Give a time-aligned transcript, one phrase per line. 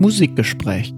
[0.00, 0.94] Musikgespräch.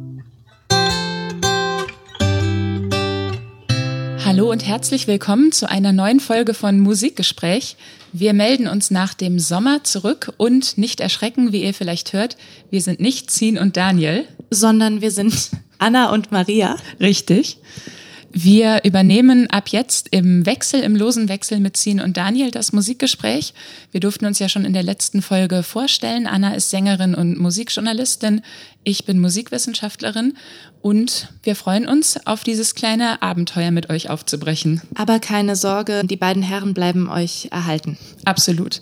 [4.27, 7.77] Hallo und herzlich willkommen zu einer neuen Folge von Musikgespräch.
[8.13, 12.37] Wir melden uns nach dem Sommer zurück und nicht erschrecken, wie ihr vielleicht hört,
[12.71, 16.77] wir sind nicht Zin und Daniel, sondern wir sind Anna und Maria.
[17.01, 17.57] Richtig.
[18.33, 23.55] Wir übernehmen ab jetzt im Wechsel, im losen Wechsel mit Zin und Daniel das Musikgespräch.
[23.91, 26.29] Wir durften uns ja schon in der letzten Folge vorstellen.
[26.29, 28.43] Anna ist Sängerin und Musikjournalistin.
[28.85, 30.35] Ich bin Musikwissenschaftlerin
[30.81, 34.81] und wir freuen uns, auf dieses kleine Abenteuer mit euch aufzubrechen.
[34.95, 37.99] Aber keine Sorge, die beiden Herren bleiben euch erhalten.
[38.25, 38.81] Absolut.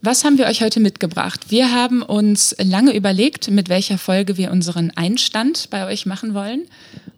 [0.00, 1.50] Was haben wir euch heute mitgebracht?
[1.50, 6.62] Wir haben uns lange überlegt, mit welcher Folge wir unseren Einstand bei euch machen wollen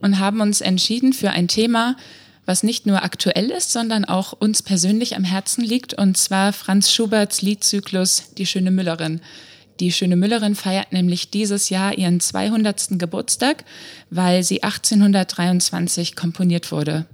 [0.03, 1.97] und haben uns entschieden für ein Thema,
[2.45, 6.93] was nicht nur aktuell ist, sondern auch uns persönlich am Herzen liegt, und zwar Franz
[6.93, 9.21] Schuberts Liedzyklus Die schöne Müllerin.
[9.81, 12.99] Die schöne Müllerin feiert nämlich dieses Jahr ihren 200.
[12.99, 13.65] Geburtstag,
[14.11, 17.07] weil sie 1823 komponiert wurde.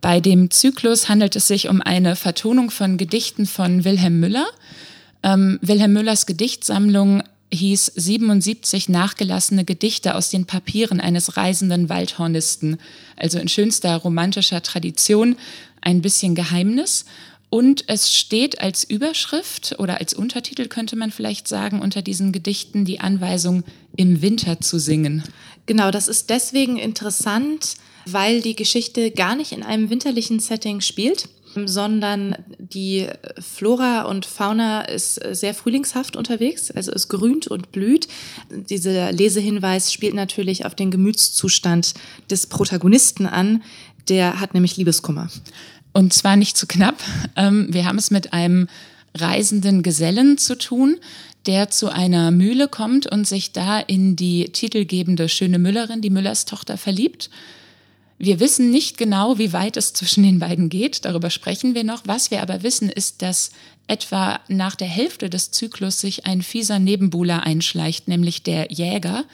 [0.00, 4.46] Bei dem Zyklus handelt es sich um eine Vertonung von Gedichten von Wilhelm Müller.
[5.22, 7.22] Ähm, Wilhelm Müllers Gedichtsammlung
[7.54, 12.78] hieß 77 nachgelassene Gedichte aus den Papieren eines reisenden Waldhornisten,
[13.16, 15.36] also in schönster romantischer Tradition,
[15.80, 17.04] ein bisschen Geheimnis.
[17.50, 22.84] Und es steht als Überschrift oder als Untertitel könnte man vielleicht sagen, unter diesen Gedichten
[22.84, 23.62] die Anweisung,
[23.96, 25.22] im Winter zu singen.
[25.66, 27.74] Genau, das ist deswegen interessant,
[28.06, 31.28] weil die Geschichte gar nicht in einem winterlichen Setting spielt,
[31.66, 33.06] sondern die
[33.38, 38.08] Flora und Fauna ist sehr frühlingshaft unterwegs, also es grünt und blüht.
[38.50, 41.94] Dieser Lesehinweis spielt natürlich auf den Gemütszustand
[42.30, 43.62] des Protagonisten an,
[44.08, 45.28] der hat nämlich Liebeskummer.
[45.92, 47.02] Und zwar nicht zu knapp.
[47.36, 48.68] Ähm, wir haben es mit einem
[49.14, 50.98] reisenden Gesellen zu tun,
[51.46, 56.46] der zu einer Mühle kommt und sich da in die titelgebende schöne Müllerin, die Müllers
[56.46, 57.30] Tochter, verliebt.
[58.24, 62.04] Wir wissen nicht genau, wie weit es zwischen den beiden geht, darüber sprechen wir noch.
[62.06, 63.50] Was wir aber wissen, ist, dass
[63.86, 69.24] etwa nach der Hälfte des Zyklus sich ein fieser Nebenbuhler einschleicht, nämlich der Jäger,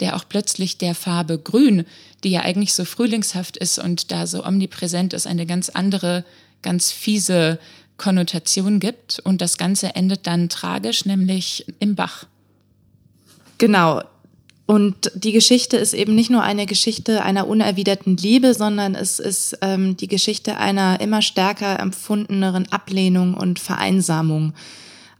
[0.00, 1.86] der auch plötzlich der Farbe Grün,
[2.24, 6.22] die ja eigentlich so frühlingshaft ist und da so omnipräsent ist, eine ganz andere,
[6.60, 7.58] ganz fiese
[7.96, 9.18] Konnotation gibt.
[9.20, 12.26] Und das Ganze endet dann tragisch, nämlich im Bach.
[13.56, 14.02] Genau,
[14.66, 19.56] und die Geschichte ist eben nicht nur eine Geschichte einer unerwiderten Liebe, sondern es ist
[19.62, 24.54] ähm, die Geschichte einer immer stärker empfundeneren Ablehnung und Vereinsamung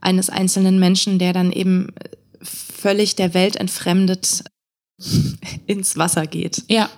[0.00, 1.92] eines einzelnen Menschen, der dann eben
[2.42, 4.42] völlig der Welt entfremdet
[5.66, 6.64] ins Wasser geht.
[6.68, 6.90] Ja.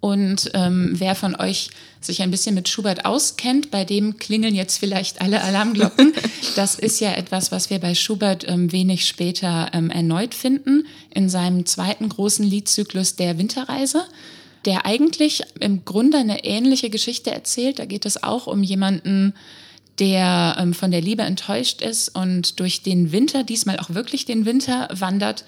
[0.00, 1.70] Und ähm, wer von euch
[2.00, 6.12] sich ein bisschen mit Schubert auskennt, bei dem klingeln jetzt vielleicht alle Alarmglocken.
[6.54, 11.28] Das ist ja etwas, was wir bei Schubert ähm, wenig später ähm, erneut finden, in
[11.28, 14.04] seinem zweiten großen Liedzyklus Der Winterreise,
[14.64, 17.78] der eigentlich im Grunde eine ähnliche Geschichte erzählt.
[17.78, 19.34] Da geht es auch um jemanden,
[19.98, 24.46] der ähm, von der Liebe enttäuscht ist und durch den Winter, diesmal auch wirklich den
[24.46, 25.44] Winter, wandert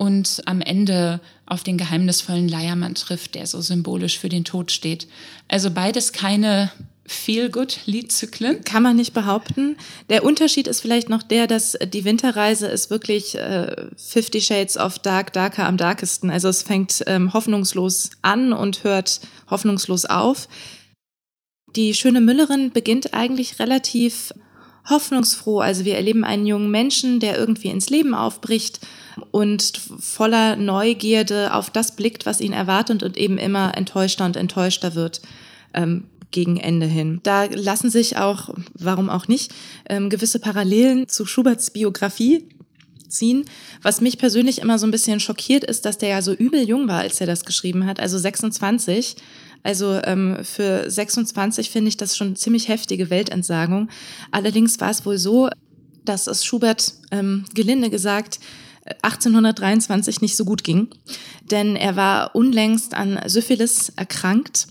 [0.00, 5.06] und am Ende auf den geheimnisvollen Leiermann trifft, der so symbolisch für den Tod steht.
[5.46, 6.72] Also beides keine
[7.04, 8.64] Feel-Good-Liedzyklen?
[8.64, 9.76] Kann man nicht behaupten.
[10.08, 14.98] Der Unterschied ist vielleicht noch der, dass die Winterreise ist wirklich äh, Fifty Shades of
[15.00, 16.30] Dark, Darker am darkesten.
[16.30, 20.48] Also es fängt ähm, hoffnungslos an und hört hoffnungslos auf.
[21.76, 24.32] Die schöne Müllerin beginnt eigentlich relativ
[24.88, 25.60] hoffnungsfroh.
[25.60, 28.80] Also wir erleben einen jungen Menschen, der irgendwie ins Leben aufbricht
[29.30, 34.94] und voller Neugierde auf das blickt, was ihn erwartet und eben immer enttäuschter und enttäuschter
[34.94, 35.20] wird.
[35.74, 37.20] Ähm, gegen Ende hin.
[37.22, 39.52] Da lassen sich auch, warum auch nicht,
[39.88, 42.48] ähm, gewisse Parallelen zu Schuberts Biografie
[43.08, 43.44] ziehen.
[43.82, 46.88] Was mich persönlich immer so ein bisschen schockiert ist, dass der ja so übel jung
[46.88, 49.16] war, als er das geschrieben hat, also 26.
[49.62, 53.88] Also ähm, für 26 finde ich das schon ziemlich heftige Weltentsagung.
[54.30, 55.50] Allerdings war es wohl so,
[56.04, 58.40] dass es Schubert ähm, gelinde gesagt
[59.02, 60.88] 1823 nicht so gut ging,
[61.50, 64.66] denn er war unlängst an Syphilis erkrankt.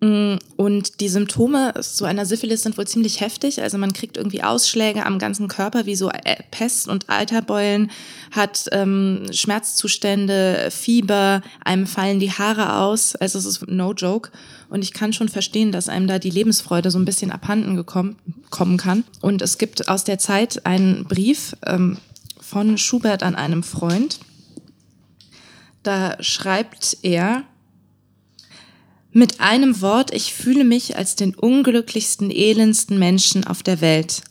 [0.00, 3.62] Mm, und die Symptome zu einer Syphilis sind wohl ziemlich heftig.
[3.62, 7.90] Also man kriegt irgendwie Ausschläge am ganzen Körper, wie so äh, Pest und Alterbeulen,
[8.30, 13.14] hat ähm, Schmerzzustände, Fieber, einem fallen die Haare aus.
[13.16, 14.30] Also es ist no joke.
[14.70, 18.16] Und ich kann schon verstehen, dass einem da die Lebensfreude so ein bisschen abhanden gekommen,
[18.50, 19.04] kommen kann.
[19.20, 21.98] Und es gibt aus der Zeit einen Brief, ähm,
[22.50, 24.18] von Schubert an einem Freund.
[25.84, 27.44] Da schreibt er,
[29.12, 34.22] mit einem Wort, ich fühle mich als den unglücklichsten, elendsten Menschen auf der Welt.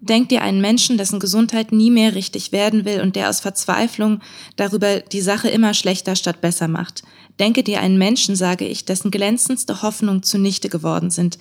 [0.00, 4.20] Denk dir einen Menschen, dessen Gesundheit nie mehr richtig werden will und der aus Verzweiflung
[4.56, 7.02] darüber die Sache immer schlechter statt besser macht.
[7.38, 11.38] Denke dir einen Menschen, sage ich, dessen glänzendste Hoffnung zunichte geworden sind,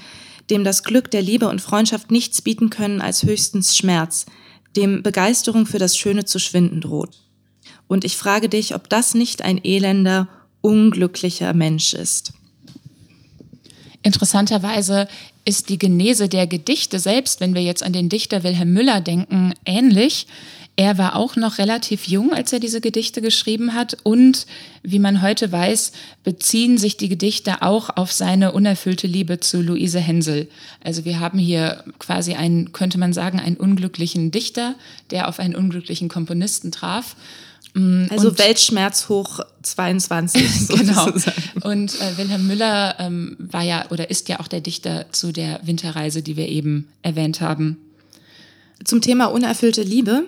[0.49, 4.25] dem das Glück der Liebe und Freundschaft nichts bieten können als höchstens Schmerz,
[4.75, 7.17] dem Begeisterung für das Schöne zu schwinden droht.
[7.87, 10.27] Und ich frage dich, ob das nicht ein elender,
[10.61, 12.33] unglücklicher Mensch ist.
[14.01, 15.07] Interessanterweise
[15.43, 19.53] ist die Genese der Gedichte selbst, wenn wir jetzt an den Dichter Wilhelm Müller denken,
[19.65, 20.27] ähnlich.
[20.77, 23.97] Er war auch noch relativ jung, als er diese Gedichte geschrieben hat.
[24.03, 24.45] Und
[24.81, 25.91] wie man heute weiß,
[26.23, 30.47] beziehen sich die Gedichte auch auf seine unerfüllte Liebe zu Luise Hensel.
[30.81, 34.75] Also wir haben hier quasi einen, könnte man sagen, einen unglücklichen Dichter,
[35.11, 37.17] der auf einen unglücklichen Komponisten traf.
[37.73, 40.67] Mm, also und, Weltschmerz hoch 22.
[40.69, 41.07] genau.
[41.61, 45.59] Und äh, Wilhelm Müller ähm, war ja oder ist ja auch der Dichter zu der
[45.63, 47.77] Winterreise, die wir eben erwähnt haben.
[48.83, 50.25] Zum Thema unerfüllte Liebe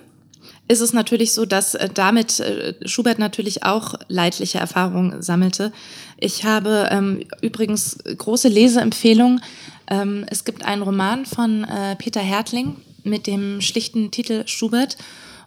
[0.67, 5.71] ist es natürlich so, dass äh, damit äh, Schubert natürlich auch leidliche Erfahrungen sammelte.
[6.17, 9.41] Ich habe ähm, übrigens große Leseempfehlung.
[9.87, 14.97] Ähm, es gibt einen Roman von äh, Peter Hertling mit dem schlichten Titel Schubert.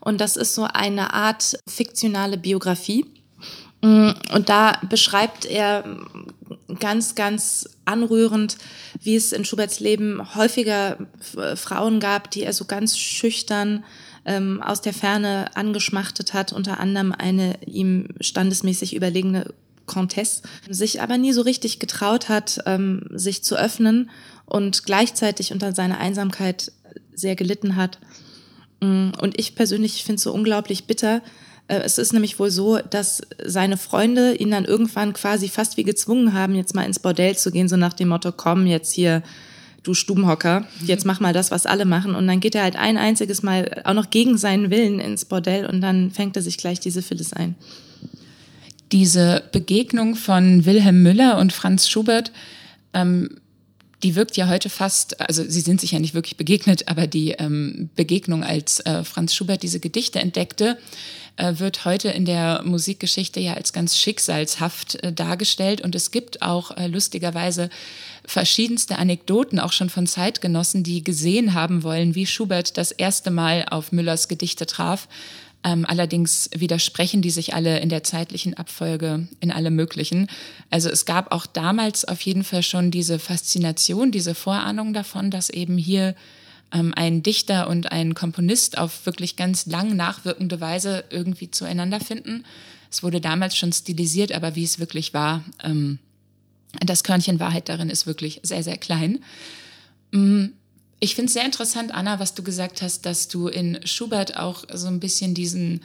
[0.04, 3.06] Und das ist so eine Art fiktionale Biografie.
[3.80, 5.84] Und da beschreibt er
[6.80, 8.56] ganz, ganz anrührend,
[9.00, 10.96] wie es in Schuberts Leben häufiger
[11.54, 13.84] Frauen gab, die er so ganz schüchtern
[14.24, 19.52] ähm, aus der Ferne angeschmachtet hat, unter anderem eine ihm standesmäßig überlegene
[19.84, 24.08] Comtesse, sich aber nie so richtig getraut hat, ähm, sich zu öffnen
[24.46, 26.72] und gleichzeitig unter seiner Einsamkeit
[27.14, 27.98] sehr gelitten hat.
[28.84, 31.22] Mm, und ich persönlich finde es so unglaublich bitter.
[31.69, 35.84] Äh, es ist nämlich wohl so, dass seine Freunde ihn dann irgendwann quasi fast wie
[35.84, 39.22] gezwungen haben, jetzt mal ins Bordell zu gehen, so nach dem Motto, komm jetzt hier,
[39.82, 42.14] du Stubenhocker, jetzt mach mal das, was alle machen.
[42.14, 45.66] Und dann geht er halt ein einziges Mal auch noch gegen seinen Willen ins Bordell
[45.66, 47.54] und dann fängt er sich gleich diese Syphilis ein.
[48.92, 52.32] Diese Begegnung von Wilhelm Müller und Franz Schubert
[52.92, 53.36] ähm,
[54.02, 57.31] die wirkt ja heute fast, also sie sind sich ja nicht wirklich begegnet, aber die
[57.32, 60.79] ähm, Begegnung, als äh, Franz Schubert diese Gedichte entdeckte,
[61.37, 65.81] äh, wird heute in der Musikgeschichte ja als ganz schicksalshaft äh, dargestellt.
[65.81, 67.70] Und es gibt auch äh, lustigerweise
[68.25, 73.67] verschiedenste Anekdoten, auch schon von Zeitgenossen, die gesehen haben wollen, wie Schubert das erste Mal
[73.70, 75.08] auf Müllers Gedichte traf
[75.64, 80.28] ähm, allerdings widersprechen die sich alle in der zeitlichen Abfolge in alle möglichen.
[80.70, 85.49] Also es gab auch damals auf jeden Fall schon diese Faszination, diese Vorahnung davon, dass
[85.49, 86.14] eben hier
[86.72, 92.44] ähm, ein Dichter und ein Komponist auf wirklich ganz lang nachwirkende Weise irgendwie zueinander finden.
[92.90, 95.99] Es wurde damals schon stilisiert, aber wie es wirklich war, ähm,
[96.81, 99.20] das Körnchen Wahrheit darin ist wirklich sehr, sehr klein.
[100.10, 100.46] Mm,
[101.04, 104.64] ich finde es sehr interessant, Anna, was du gesagt hast, dass du in Schubert auch
[104.72, 105.82] so ein bisschen diesen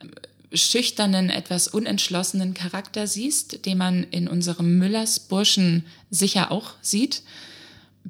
[0.00, 7.22] äh, schüchternen, etwas unentschlossenen Charakter siehst, den man in unserem Müllers Burschen sicher auch sieht.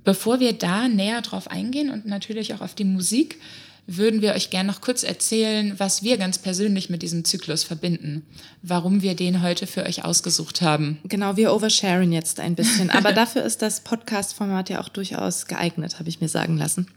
[0.03, 3.39] Bevor wir da näher drauf eingehen und natürlich auch auf die Musik,
[3.87, 8.27] würden wir euch gerne noch kurz erzählen, was wir ganz persönlich mit diesem Zyklus verbinden,
[8.63, 10.99] warum wir den heute für euch ausgesucht haben.
[11.05, 15.99] Genau, wir oversharen jetzt ein bisschen, aber dafür ist das Podcast-Format ja auch durchaus geeignet,
[15.99, 16.89] habe ich mir sagen lassen.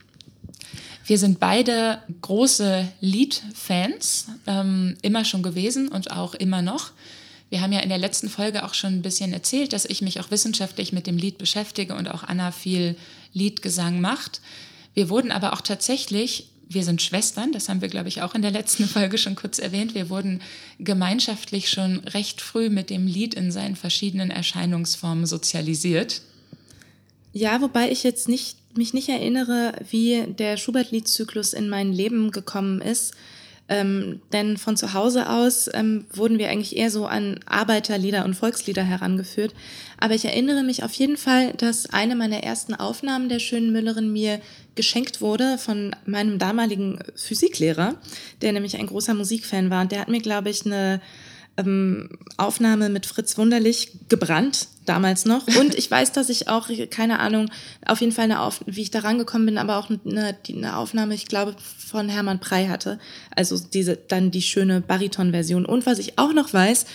[1.05, 6.91] Wir sind beide große Lied-Fans, ähm, immer schon gewesen und auch immer noch.
[7.49, 10.19] Wir haben ja in der letzten Folge auch schon ein bisschen erzählt, dass ich mich
[10.19, 12.95] auch wissenschaftlich mit dem Lied beschäftige und auch Anna viel
[13.33, 14.41] Liedgesang macht.
[14.93, 18.43] Wir wurden aber auch tatsächlich wir sind Schwestern, das haben wir, glaube ich, auch in
[18.43, 19.95] der letzten Folge schon kurz erwähnt.
[19.95, 20.41] Wir wurden
[20.77, 26.21] gemeinschaftlich schon recht früh mit dem Lied in seinen verschiedenen Erscheinungsformen sozialisiert.
[27.33, 32.81] Ja, wobei ich jetzt nicht, mich nicht erinnere, wie der Schubert-Liedzyklus in mein Leben gekommen
[32.81, 33.13] ist.
[33.69, 38.33] Ähm, denn von zu Hause aus ähm, wurden wir eigentlich eher so an Arbeiterlieder und
[38.33, 39.53] Volkslieder herangeführt.
[39.99, 44.11] Aber ich erinnere mich auf jeden Fall, dass eine meiner ersten Aufnahmen der schönen Müllerin
[44.11, 44.41] mir
[44.73, 47.95] geschenkt wurde von meinem damaligen Physiklehrer,
[48.41, 49.81] der nämlich ein großer Musikfan war.
[49.81, 50.99] Und der hat mir, glaube ich, eine
[51.59, 55.45] ähm, Aufnahme mit Fritz Wunderlich gebrannt, damals noch.
[55.59, 57.49] Und ich weiß, dass ich auch, keine Ahnung,
[57.85, 61.13] auf jeden Fall eine Auf wie ich da rangekommen bin, aber auch eine, eine Aufnahme,
[61.13, 62.99] ich glaube, von Hermann Prey hatte.
[63.35, 65.65] Also diese, dann die schöne Bariton-Version.
[65.65, 66.85] Und was ich auch noch weiß,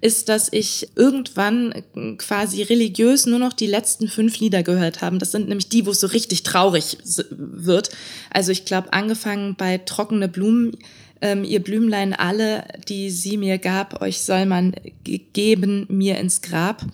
[0.00, 1.72] ist, dass ich irgendwann
[2.18, 5.16] quasi religiös nur noch die letzten fünf Lieder gehört habe.
[5.16, 6.98] Das sind nämlich die, wo es so richtig traurig
[7.30, 7.88] wird.
[8.30, 10.76] Also ich glaube, angefangen bei Trockene Blumen,
[11.20, 16.84] ähm, ihr Blümlein alle, die sie mir gab, euch soll man geben mir ins Grab.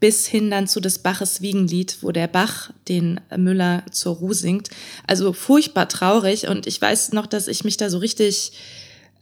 [0.00, 4.70] bis hin dann zu des Baches Wiegenlied, wo der Bach den Müller zur Ruhe singt.
[5.08, 8.52] Also furchtbar traurig und ich weiß noch, dass ich mich da so richtig,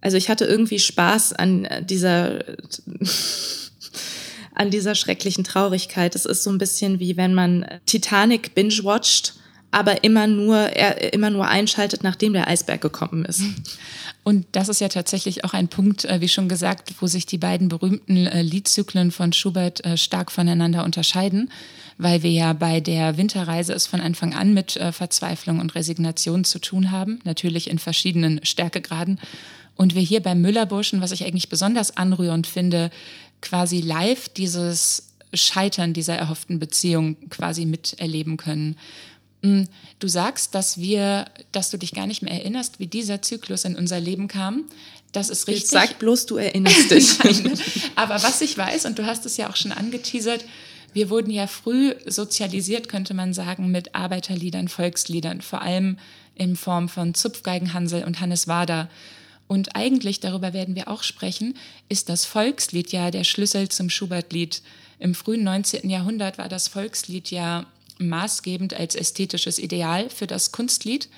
[0.03, 2.45] also ich hatte irgendwie Spaß an dieser,
[4.55, 6.15] an dieser schrecklichen Traurigkeit.
[6.15, 9.33] Es ist so ein bisschen wie wenn man Titanic binge-watcht
[9.77, 13.43] aber immer nur, er immer nur einschaltet, nachdem der Eisberg gekommen ist.
[14.27, 17.39] Und das ist ja tatsächlich auch ein Punkt, äh, wie schon gesagt, wo sich die
[17.39, 21.49] beiden berühmten äh, Liedzyklen von Schubert äh, stark voneinander unterscheiden,
[21.97, 26.59] weil wir ja bei der Winterreise es von Anfang an mit Verzweiflung und Resignation zu
[26.59, 29.21] tun haben, natürlich in verschiedenen Stärkegraden.
[29.77, 32.91] Und wir hier beim Müllerburschen, was ich eigentlich besonders anrührend finde,
[33.41, 38.77] quasi live dieses Scheitern dieser erhofften Beziehung quasi miterleben können.
[39.47, 39.69] Hm,
[40.01, 43.77] du sagst, dass wir, dass du dich gar nicht mehr erinnerst, wie dieser Zyklus in
[43.77, 44.65] unser Leben kam.
[45.13, 45.69] Das ist richtig.
[45.69, 47.19] sag bloß, du erinnerst dich.
[47.25, 47.59] Nein,
[47.95, 50.45] aber was ich weiß, und du hast es ja auch schon angeteasert,
[50.93, 55.99] wir wurden ja früh sozialisiert, könnte man sagen, mit Arbeiterliedern, Volksliedern, vor allem
[56.35, 58.89] in Form von Zupfgeigenhansel und Hannes Wader.
[59.47, 61.55] Und eigentlich, darüber werden wir auch sprechen,
[61.89, 64.61] ist das Volkslied ja der Schlüssel zum Schubertlied.
[64.99, 65.89] Im frühen 19.
[65.89, 67.67] Jahrhundert war das Volkslied ja
[67.99, 71.09] maßgebend als ästhetisches Ideal für das Kunstlied.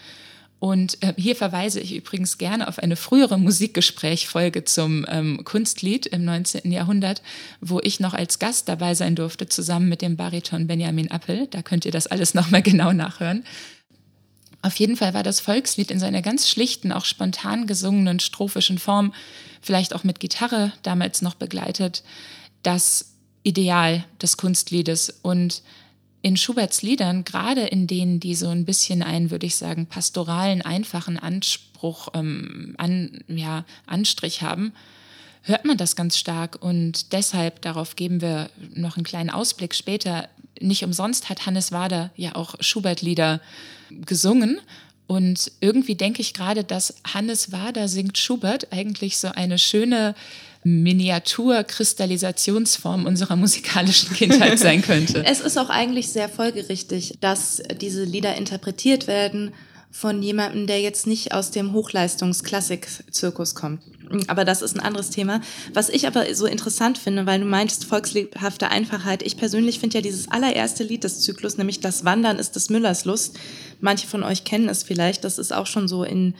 [0.61, 6.25] Und äh, hier verweise ich übrigens gerne auf eine frühere Musikgesprächfolge zum ähm, Kunstlied im
[6.25, 6.73] 19.
[6.73, 7.23] Jahrhundert,
[7.61, 11.47] wo ich noch als Gast dabei sein durfte, zusammen mit dem Bariton Benjamin Appel.
[11.49, 13.45] Da könnt ihr das alles nochmal genau nachhören.
[14.61, 19.15] Auf jeden Fall war das Volkslied in seiner ganz schlichten, auch spontan gesungenen strophischen Form,
[19.63, 22.03] vielleicht auch mit Gitarre damals noch begleitet,
[22.65, 23.13] das
[23.45, 25.21] Ideal des Kunstliedes.
[25.23, 25.63] Und
[26.23, 30.63] in Schuberts Liedern, gerade in denen, die so ein bisschen einen, würde ich sagen, pastoralen,
[30.63, 34.73] einfachen Anspruch, ähm, an, ja, Anstrich haben,
[35.43, 36.63] hört man das ganz stark.
[36.63, 40.29] Und deshalb, darauf geben wir noch einen kleinen Ausblick später,
[40.61, 43.41] nicht umsonst hat Hannes Wader ja auch Schubert-Lieder
[43.91, 44.61] gesungen.
[45.07, 50.15] Und irgendwie denke ich gerade, dass Hannes Wader singt Schubert eigentlich so eine schöne
[50.69, 55.25] Miniaturkristallisationsform unserer musikalischen Kindheit sein könnte.
[55.27, 59.53] es ist auch eigentlich sehr folgerichtig, dass diese Lieder interpretiert werden
[59.91, 63.81] von jemandem, der jetzt nicht aus dem Hochleistungsklassik-Zirkus kommt.
[64.27, 65.41] Aber das ist ein anderes Thema.
[65.75, 69.23] Was ich aber so interessant finde, weil du meintest volksliebhafte Einfachheit.
[69.23, 73.05] Ich persönlich finde ja dieses allererste Lied des Zyklus, nämlich Das Wandern ist des Müllers
[73.05, 73.39] Lust.
[73.81, 75.25] Manche von euch kennen es vielleicht.
[75.25, 76.35] Das ist auch schon so in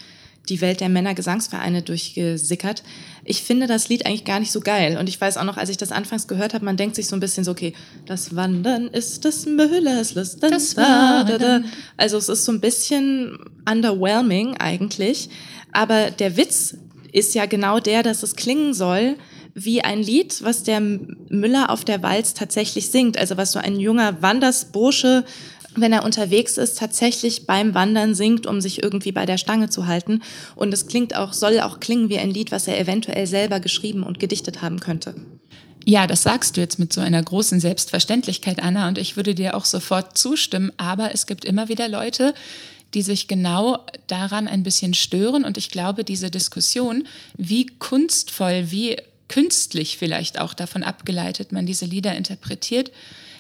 [0.49, 2.83] die Welt der Männergesangsvereine durchgesickert.
[3.25, 4.97] Ich finde das Lied eigentlich gar nicht so geil.
[4.99, 7.17] Und ich weiß auch noch, als ich das anfangs gehört habe, man denkt sich so
[7.17, 7.75] ein bisschen so, okay,
[8.07, 10.43] das Wandern ist des Müllers Lust.
[10.43, 11.67] Das Wandern.
[11.97, 13.39] Also es ist so ein bisschen
[13.71, 15.29] underwhelming eigentlich.
[15.73, 16.77] Aber der Witz
[17.13, 19.17] ist ja genau der, dass es klingen soll
[19.55, 23.19] wie ein Lied, was der Müller auf der Walz tatsächlich singt.
[23.19, 25.25] Also was so ein junger Wandersbursche
[25.75, 29.87] wenn er unterwegs ist, tatsächlich beim Wandern singt, um sich irgendwie bei der Stange zu
[29.87, 30.23] halten.
[30.57, 34.03] Und es klingt auch, soll auch klingen wie ein Lied, was er eventuell selber geschrieben
[34.03, 35.15] und gedichtet haben könnte.
[35.85, 39.57] Ja, das sagst du jetzt mit so einer großen Selbstverständlichkeit, Anna, und ich würde dir
[39.57, 40.73] auch sofort zustimmen.
[40.77, 42.35] Aber es gibt immer wieder Leute,
[42.95, 45.45] die sich genau daran ein bisschen stören.
[45.45, 47.07] Und ich glaube, diese Diskussion,
[47.37, 48.97] wie kunstvoll, wie
[49.29, 52.91] künstlich vielleicht auch davon abgeleitet man diese Lieder interpretiert,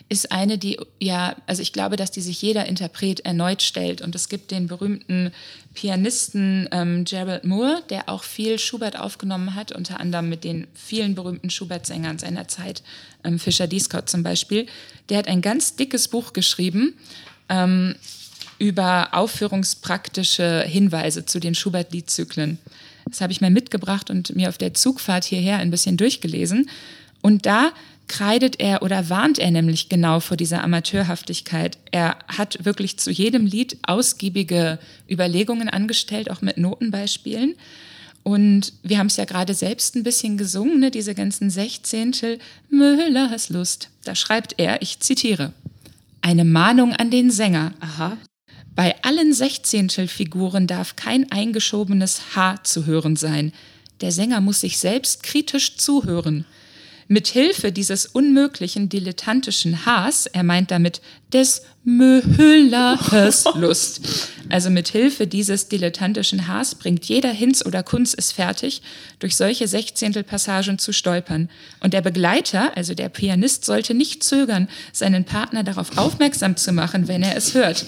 [0.08, 4.00] ist eine, die ja, also ich glaube, dass die sich jeder Interpret erneut stellt.
[4.00, 5.32] Und es gibt den berühmten
[5.74, 11.14] Pianisten ähm, Gerald Moore, der auch viel Schubert aufgenommen hat, unter anderem mit den vielen
[11.14, 12.82] berühmten Schubert-Sängern seiner Zeit,
[13.22, 14.66] ähm, Fischer Discott zum Beispiel.
[15.10, 16.94] Der hat ein ganz dickes Buch geschrieben.
[17.48, 17.94] Ähm,
[18.58, 22.58] über aufführungspraktische Hinweise zu den Schubert-Liedzyklen.
[23.06, 26.68] Das habe ich mal mitgebracht und mir auf der Zugfahrt hierher ein bisschen durchgelesen.
[27.22, 27.72] Und da
[28.08, 31.78] kreidet er oder warnt er nämlich genau vor dieser Amateurhaftigkeit.
[31.90, 37.54] Er hat wirklich zu jedem Lied ausgiebige Überlegungen angestellt, auch mit Notenbeispielen.
[38.22, 40.90] Und wir haben es ja gerade selbst ein bisschen gesungen, ne?
[40.90, 42.38] diese ganzen Sechzehntel
[42.68, 43.88] Müllers Lust.
[44.04, 45.52] Da schreibt er, ich zitiere,
[46.20, 47.72] eine Mahnung an den Sänger.
[47.80, 48.18] Aha.
[48.74, 53.52] Bei allen Sechzehntelfiguren darf kein eingeschobenes H zu hören sein.
[54.00, 56.44] Der Sänger muss sich selbst kritisch zuhören.
[57.10, 61.00] Mit Hilfe dieses unmöglichen dilettantischen Hs, er meint damit
[61.32, 64.00] des Müllers Lust.
[64.50, 68.82] Also mit Hilfe dieses dilettantischen Haars bringt jeder Hinz oder Kunz es fertig,
[69.18, 71.49] durch solche Sechzehntelpassagen zu stolpern.
[71.80, 77.08] Und der Begleiter, also der Pianist, sollte nicht zögern, seinen Partner darauf aufmerksam zu machen,
[77.08, 77.87] wenn er es hört.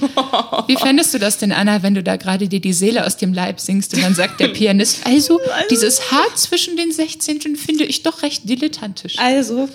[0.66, 3.32] Wie fändest du das denn, Anna, wenn du da gerade dir die Seele aus dem
[3.32, 8.02] Leib singst und dann sagt der Pianist, also dieses Haar zwischen den Sechzehnteln finde ich
[8.02, 9.18] doch recht dilettantisch.
[9.18, 9.68] Also,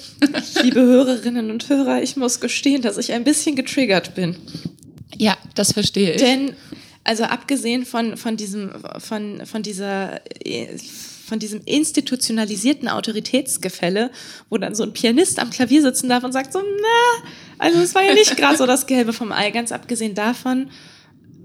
[0.61, 4.35] liebe Hörerinnen und Hörer, ich muss gestehen, dass ich ein bisschen getriggert bin.
[5.17, 6.21] Ja, das verstehe ich.
[6.21, 6.53] Denn,
[7.03, 10.21] also abgesehen von, von diesem, von, von dieser,
[11.25, 14.11] von diesem institutionalisierten Autoritätsgefälle,
[14.49, 17.95] wo dann so ein Pianist am Klavier sitzen darf und sagt so, na, also es
[17.95, 19.51] war ja nicht gerade so das Gelbe vom Ei.
[19.51, 20.69] Ganz abgesehen davon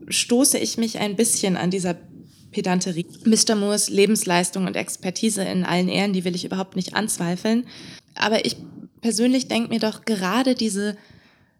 [0.08, 1.96] stoße ich mich ein bisschen an dieser
[2.50, 3.06] Pedanterie.
[3.24, 3.54] Mr.
[3.54, 7.66] Moores Lebensleistung und Expertise in allen Ehren, die will ich überhaupt nicht anzweifeln.
[8.14, 8.56] Aber ich
[9.00, 10.96] persönlich denke mir doch gerade diese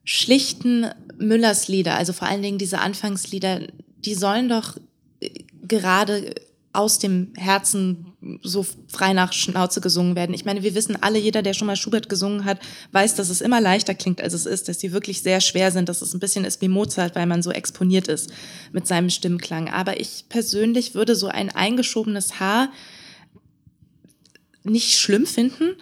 [0.04, 0.86] schlichten
[1.18, 3.60] Müllers Lieder, also vor allen Dingen diese Anfangslieder,
[3.98, 4.76] die sollen doch
[5.20, 5.30] äh,
[5.66, 6.34] gerade
[6.72, 8.06] aus dem Herzen
[8.42, 10.34] so frei nach Schnauze gesungen werden.
[10.34, 12.60] Ich meine, wir wissen alle, jeder, der schon mal Schubert gesungen hat,
[12.92, 15.88] weiß, dass es immer leichter klingt, als es ist, dass die wirklich sehr schwer sind,
[15.88, 18.30] dass es ein bisschen ist wie Mozart, weil man so exponiert ist
[18.72, 19.68] mit seinem Stimmklang.
[19.68, 22.70] Aber ich persönlich würde so ein eingeschobenes Haar
[24.62, 25.76] nicht schlimm finden,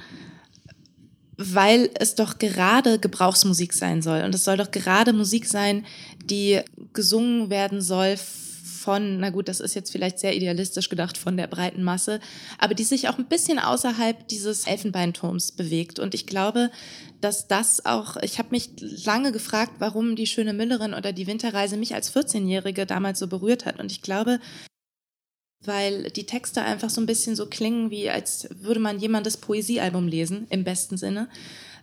[1.38, 4.22] weil es doch gerade Gebrauchsmusik sein soll.
[4.22, 5.86] Und es soll doch gerade Musik sein,
[6.22, 6.60] die
[6.92, 8.16] gesungen werden soll
[8.78, 12.20] von, na gut, das ist jetzt vielleicht sehr idealistisch gedacht, von der breiten Masse,
[12.58, 15.98] aber die sich auch ein bisschen außerhalb dieses Elfenbeinturms bewegt.
[15.98, 16.70] Und ich glaube,
[17.20, 18.70] dass das auch, ich habe mich
[19.04, 23.64] lange gefragt, warum die schöne Müllerin oder die Winterreise mich als 14-Jährige damals so berührt
[23.64, 23.78] hat.
[23.78, 24.40] Und ich glaube,
[25.64, 30.08] weil die Texte einfach so ein bisschen so klingen, wie als würde man jemandes Poesiealbum
[30.08, 31.28] lesen, im besten Sinne.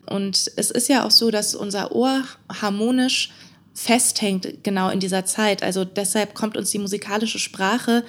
[0.06, 3.32] Und es ist ja auch so, dass unser Ohr harmonisch
[3.74, 5.62] festhängt, genau in dieser Zeit.
[5.62, 8.04] Also deshalb kommt uns die musikalische Sprache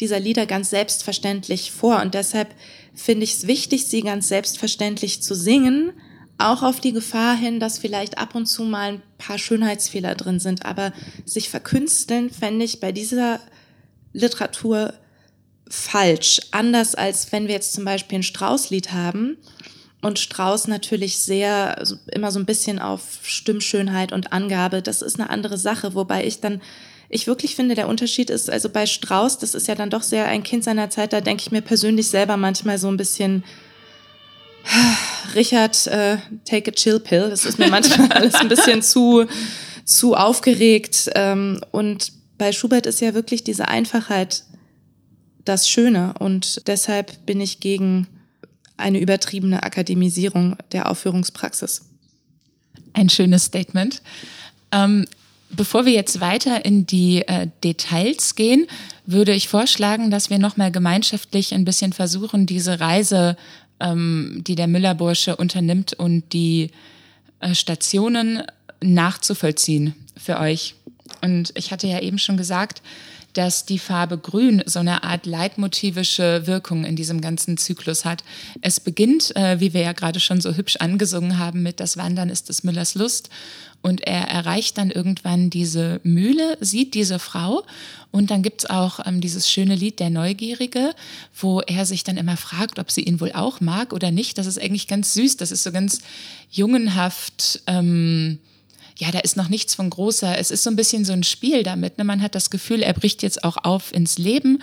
[0.00, 2.00] dieser Lieder ganz selbstverständlich vor.
[2.00, 2.54] Und deshalb
[2.94, 5.92] finde ich es wichtig, sie ganz selbstverständlich zu singen,
[6.38, 10.40] auch auf die Gefahr hin, dass vielleicht ab und zu mal ein paar Schönheitsfehler drin
[10.40, 10.66] sind.
[10.66, 10.92] Aber
[11.24, 13.38] sich verkünsteln, fände ich bei dieser
[14.12, 14.92] Literatur
[15.72, 16.38] falsch.
[16.50, 19.38] Anders als wenn wir jetzt zum Beispiel ein Straußlied haben
[20.02, 24.82] und Strauß natürlich sehr, also immer so ein bisschen auf Stimmschönheit und Angabe.
[24.82, 26.60] Das ist eine andere Sache, wobei ich dann,
[27.08, 30.26] ich wirklich finde, der Unterschied ist, also bei Strauß, das ist ja dann doch sehr
[30.26, 33.42] ein Kind seiner Zeit, da denke ich mir persönlich selber manchmal so ein bisschen,
[35.34, 37.30] Richard, äh, take a chill pill.
[37.30, 39.24] Das ist mir manchmal alles ein bisschen zu,
[39.86, 41.10] zu aufgeregt.
[41.14, 44.44] Ähm, und bei Schubert ist ja wirklich diese Einfachheit
[45.44, 48.06] das Schöne und deshalb bin ich gegen
[48.76, 51.82] eine übertriebene Akademisierung der Aufführungspraxis.
[52.92, 54.02] Ein schönes Statement.
[54.72, 55.06] Ähm,
[55.50, 58.66] bevor wir jetzt weiter in die äh, Details gehen,
[59.06, 63.36] würde ich vorschlagen, dass wir nochmal gemeinschaftlich ein bisschen versuchen, diese Reise,
[63.80, 66.70] ähm, die der Müllerbursche unternimmt und die
[67.40, 68.42] äh, Stationen
[68.82, 70.74] nachzuvollziehen für euch.
[71.20, 72.82] Und ich hatte ja eben schon gesagt,
[73.32, 78.22] dass die Farbe Grün so eine Art leitmotivische Wirkung in diesem ganzen Zyklus hat.
[78.60, 82.28] Es beginnt, äh, wie wir ja gerade schon so hübsch angesungen haben, mit Das Wandern
[82.28, 83.30] ist des Müllers Lust.
[83.82, 87.64] Und er erreicht dann irgendwann diese Mühle, sieht diese Frau
[88.12, 90.94] und dann gibt's auch ähm, dieses schöne Lied Der Neugierige,
[91.34, 94.38] wo er sich dann immer fragt, ob sie ihn wohl auch mag oder nicht.
[94.38, 96.00] Das ist eigentlich ganz süß, das ist so ganz
[96.50, 97.62] jungenhaft.
[97.66, 98.38] Ähm,
[98.98, 101.62] ja, da ist noch nichts von großer, es ist so ein bisschen so ein Spiel
[101.62, 101.98] damit.
[101.98, 102.04] Ne?
[102.04, 104.62] Man hat das Gefühl, er bricht jetzt auch auf ins Leben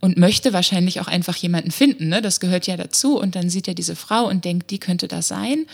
[0.00, 2.08] und möchte wahrscheinlich auch einfach jemanden finden.
[2.08, 2.22] Ne?
[2.22, 3.18] Das gehört ja dazu.
[3.18, 5.66] Und dann sieht er diese Frau und denkt, die könnte das sein.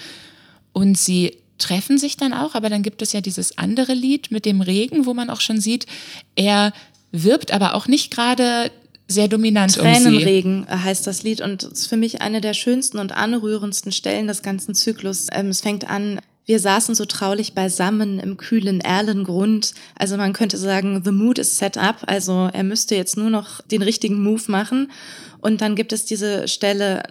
[0.72, 4.44] Und sie treffen sich dann auch, aber dann gibt es ja dieses andere Lied mit
[4.44, 5.86] dem Regen, wo man auch schon sieht,
[6.34, 6.72] er
[7.12, 8.70] wirbt aber auch nicht gerade
[9.08, 13.12] sehr dominant Tränenregen um heißt das Lied und ist für mich eine der schönsten und
[13.12, 15.28] anrührendsten Stellen des ganzen Zyklus.
[15.32, 19.74] Ähm, es fängt an, wir saßen so traulich beisammen im kühlen Erlengrund.
[19.96, 22.04] Also man könnte sagen, the mood is set up.
[22.06, 24.92] Also er müsste jetzt nur noch den richtigen Move machen.
[25.40, 27.02] Und dann gibt es diese Stelle,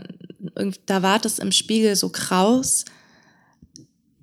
[0.86, 2.86] da wart es im Spiegel so kraus.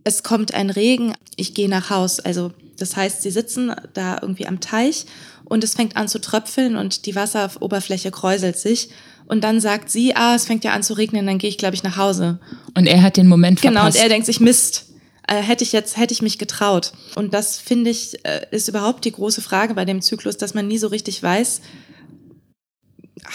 [0.03, 2.18] Es kommt ein Regen, ich gehe nach Haus.
[2.18, 5.05] Also das heißt, sie sitzen da irgendwie am Teich
[5.44, 8.88] und es fängt an zu tröpfeln und die Wasseroberfläche kräuselt sich.
[9.27, 11.75] Und dann sagt sie, ah, es fängt ja an zu regnen, dann gehe ich, glaube
[11.75, 12.40] ich, nach Hause.
[12.75, 13.77] Und er hat den Moment verpasst.
[13.77, 14.91] Genau, und er denkt sich, Mist,
[15.26, 16.92] äh, hätte ich jetzt, hätte ich mich getraut.
[17.14, 20.68] Und das finde ich, äh, ist überhaupt die große Frage bei dem Zyklus, dass man
[20.68, 21.61] nie so richtig weiß,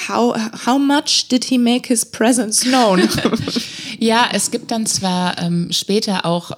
[0.08, 3.08] how, how much did he make his presence known?
[4.00, 6.52] ja, es gibt dann zwar ähm, später auch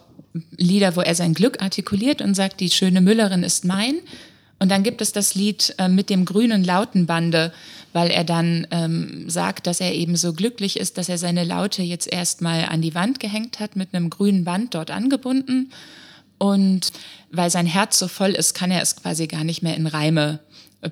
[0.58, 4.00] Lieder, wo er sein Glück artikuliert und sagt, die schöne Müllerin ist mein.
[4.60, 7.54] Und dann gibt es das Lied äh, mit dem grünen Lautenbande,
[7.94, 11.82] weil er dann ähm, sagt, dass er eben so glücklich ist, dass er seine Laute
[11.82, 15.72] jetzt erstmal an die Wand gehängt hat, mit einem grünen Band dort angebunden.
[16.38, 16.94] Und
[17.32, 20.40] weil sein Herz so voll ist, kann er es quasi gar nicht mehr in Reime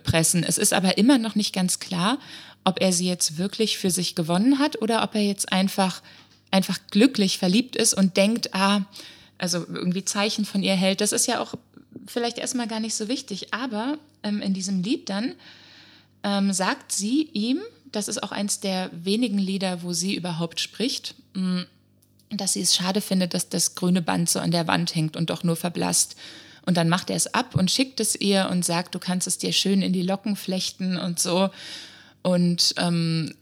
[0.04, 0.44] pressen.
[0.44, 2.18] Es ist aber immer noch nicht ganz klar,
[2.64, 6.02] ob er sie jetzt wirklich für sich gewonnen hat oder ob er jetzt einfach,
[6.52, 8.82] einfach glücklich verliebt ist und denkt, ah,
[9.38, 11.00] also irgendwie Zeichen von ihr hält.
[11.00, 11.54] Das ist ja auch
[12.08, 13.54] vielleicht erstmal gar nicht so wichtig.
[13.54, 15.36] Aber ähm, in diesem Lied dann
[16.28, 17.62] ähm, sagt sie ihm,
[17.92, 21.62] das ist auch eins der wenigen Lieder, wo sie überhaupt spricht, mm,
[22.32, 25.30] dass sie es schade findet, dass das grüne Band so an der Wand hängt und
[25.30, 26.18] doch nur verblasst.
[26.66, 29.38] Und dann macht er es ab und schickt es ihr und sagt, du kannst es
[29.38, 31.50] dir schön in die Locken flechten und so.
[32.24, 33.34] Und ähm,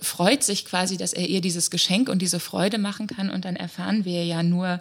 [0.00, 3.28] freut sich quasi, dass er ihr dieses Geschenk und diese Freude machen kann.
[3.28, 4.80] Und dann erfahren wir ja nur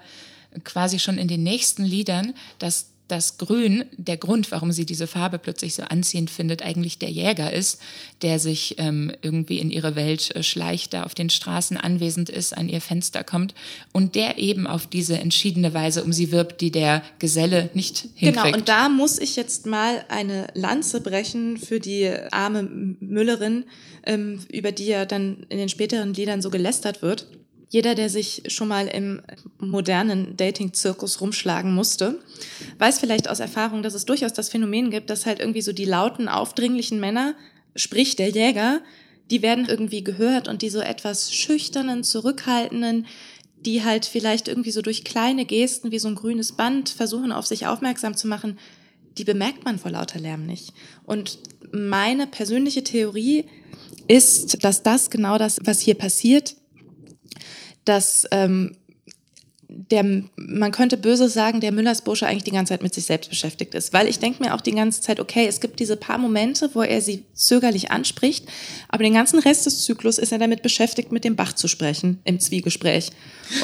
[0.64, 5.38] quasi schon in den nächsten Liedern, dass dass Grün, der Grund, warum sie diese Farbe
[5.38, 7.82] plötzlich so anziehend findet, eigentlich der Jäger ist,
[8.22, 12.58] der sich ähm, irgendwie in ihre Welt äh, schleicht, da auf den Straßen anwesend ist,
[12.58, 13.54] an ihr Fenster kommt
[13.92, 18.44] und der eben auf diese entschiedene Weise um sie wirbt, die der Geselle nicht hinkriegt.
[18.44, 23.66] Genau, und da muss ich jetzt mal eine Lanze brechen für die arme Müllerin,
[24.06, 27.28] ähm, über die ja dann in den späteren Liedern so gelästert wird
[27.72, 29.22] jeder, der sich schon mal im
[29.58, 32.20] modernen Dating-Zirkus rumschlagen musste,
[32.80, 35.86] weiß vielleicht aus Erfahrung, dass es durchaus das Phänomen gibt, dass halt irgendwie so die
[35.86, 37.34] lauten, aufdringlichen Männer,
[37.78, 38.82] sprich der Jäger,
[39.32, 43.08] die werden irgendwie gehört und die so etwas schüchternen, zurückhaltenden,
[43.66, 47.48] die halt vielleicht irgendwie so durch kleine Gesten wie so ein grünes Band versuchen, auf
[47.48, 48.60] sich aufmerksam zu machen,
[49.18, 50.74] die bemerkt man vor lauter Lärm nicht.
[51.06, 51.40] Und
[51.72, 53.46] meine persönliche Theorie
[54.10, 56.56] ist, dass das genau das, was hier passiert,
[57.86, 58.76] dass ähm,
[59.72, 60.04] der,
[60.36, 63.94] man könnte böse sagen, der Müllersbursche eigentlich die ganze Zeit mit sich selbst beschäftigt ist.
[63.94, 66.82] Weil ich denke mir auch die ganze Zeit, okay, es gibt diese paar Momente, wo
[66.82, 68.46] er sie zögerlich anspricht,
[68.90, 72.20] aber den ganzen Rest des Zyklus ist er damit beschäftigt, mit dem Bach zu sprechen
[72.26, 73.12] im Zwiegespräch.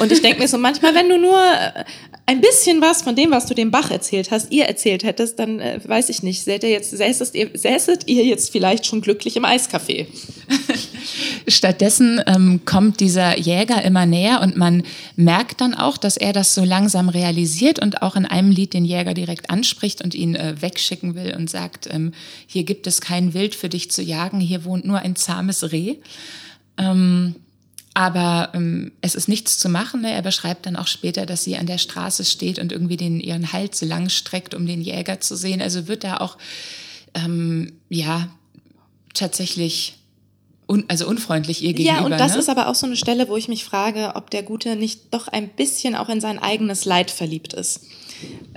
[0.00, 1.84] Und ich denke mir so, manchmal, wenn du nur äh,
[2.24, 5.60] ein bisschen was von dem, was du dem Bach erzählt hast, ihr erzählt hättest, dann
[5.60, 9.36] äh, weiß ich nicht, säßet ihr, jetzt, säßet, ihr, säßet ihr jetzt vielleicht schon glücklich
[9.36, 10.06] im Eiscafé.
[11.46, 14.82] Stattdessen ähm, kommt dieser Jäger immer näher und man
[15.16, 18.84] merkt dann auch, dass er das so langsam realisiert und auch in einem Lied den
[18.84, 22.12] Jäger direkt anspricht und ihn äh, wegschicken will und sagt, ähm,
[22.46, 25.96] hier gibt es kein Wild für dich zu jagen, hier wohnt nur ein zahmes Reh.
[26.76, 27.34] Ähm,
[27.98, 30.02] aber ähm, es ist nichts zu machen.
[30.02, 30.12] Ne?
[30.12, 33.52] Er beschreibt dann auch später, dass sie an der Straße steht und irgendwie den, ihren
[33.52, 35.60] Hals lang streckt, um den Jäger zu sehen.
[35.60, 36.38] Also wird da auch,
[37.14, 38.28] ähm, ja,
[39.14, 39.97] tatsächlich
[40.68, 42.00] un, also unfreundlich ihr gegenüber.
[42.00, 42.38] Ja, und das ne?
[42.38, 45.28] ist aber auch so eine Stelle, wo ich mich frage, ob der Gute nicht doch
[45.28, 47.80] ein bisschen auch in sein eigenes Leid verliebt ist.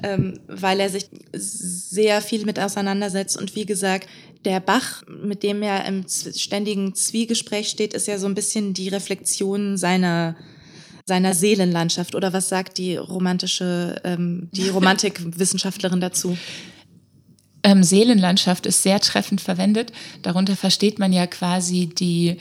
[0.02, 4.10] Ähm, weil er sich sehr viel mit auseinandersetzt und wie gesagt,
[4.44, 8.90] der Bach, mit dem er im ständigen Zwiegespräch steht, ist ja so ein bisschen die
[8.90, 10.36] Reflexion seiner
[11.06, 16.38] seiner Seelenlandschaft oder was sagt die romantische ähm, die Romantikwissenschaftlerin dazu?
[17.64, 19.92] Ähm, Seelenlandschaft ist sehr treffend verwendet.
[20.22, 22.38] Darunter versteht man ja quasi die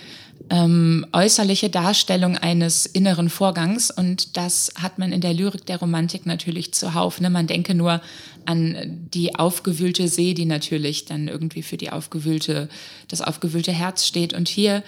[0.48, 6.24] ähm, äußerliche Darstellung eines inneren Vorgangs und das hat man in der Lyrik der Romantik
[6.24, 7.20] natürlich zuhauf.
[7.20, 7.28] Ne?
[7.28, 8.00] Man denke nur
[8.46, 12.68] an die aufgewühlte See, die natürlich dann irgendwie für die aufgewühlte,
[13.08, 14.32] das aufgewühlte Herz steht.
[14.32, 14.82] Und hier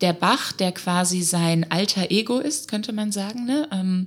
[0.00, 3.44] der Bach, der quasi sein alter Ego ist, könnte man sagen.
[3.44, 3.68] Ne?
[3.72, 4.06] Ähm,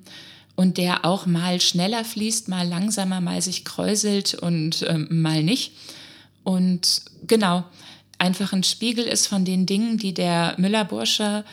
[0.57, 5.71] und der auch mal schneller fließt, mal langsamer, mal sich kräuselt und ähm, mal nicht.
[6.43, 7.63] Und genau,
[8.17, 11.45] einfach ein Spiegel ist von den Dingen, die der Müllerbursche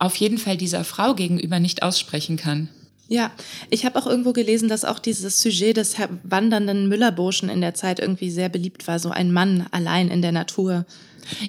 [0.00, 2.68] auf jeden Fall dieser Frau gegenüber nicht aussprechen kann.
[3.08, 3.30] Ja,
[3.68, 8.00] ich habe auch irgendwo gelesen, dass auch dieses Sujet des wandernden Müllerburschen in der Zeit
[8.00, 10.86] irgendwie sehr beliebt war, so ein Mann allein in der Natur.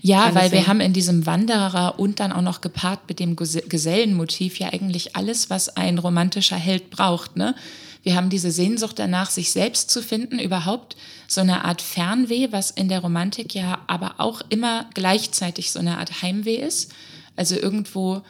[0.02, 4.60] Ja, weil wir haben in diesem Wanderer und dann auch noch gepaart mit dem Gesellenmotiv
[4.60, 7.38] ja eigentlich alles, was ein romantischer Held braucht.
[7.38, 7.56] Ne?
[8.04, 10.96] Wir haben diese Sehnsucht danach, sich selbst zu finden, überhaupt
[11.28, 15.98] so eine Art Fernweh, was in der Romantik ja aber auch immer gleichzeitig so eine
[15.98, 16.92] Art Heimweh ist.
[17.36, 18.22] Also irgendwo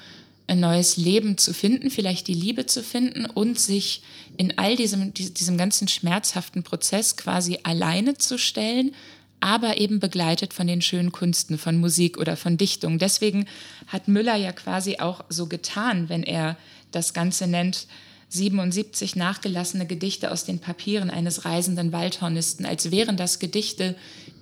[0.47, 4.01] ein neues Leben zu finden, vielleicht die Liebe zu finden und sich
[4.37, 8.93] in all diesem, diesem ganzen schmerzhaften Prozess quasi alleine zu stellen,
[9.39, 12.97] aber eben begleitet von den schönen Kunsten, von Musik oder von Dichtung.
[12.97, 13.45] Deswegen
[13.87, 16.57] hat Müller ja quasi auch so getan, wenn er
[16.91, 17.87] das Ganze nennt,
[18.29, 23.95] 77 nachgelassene Gedichte aus den Papieren eines reisenden Waldhornisten, als wären das Gedichte,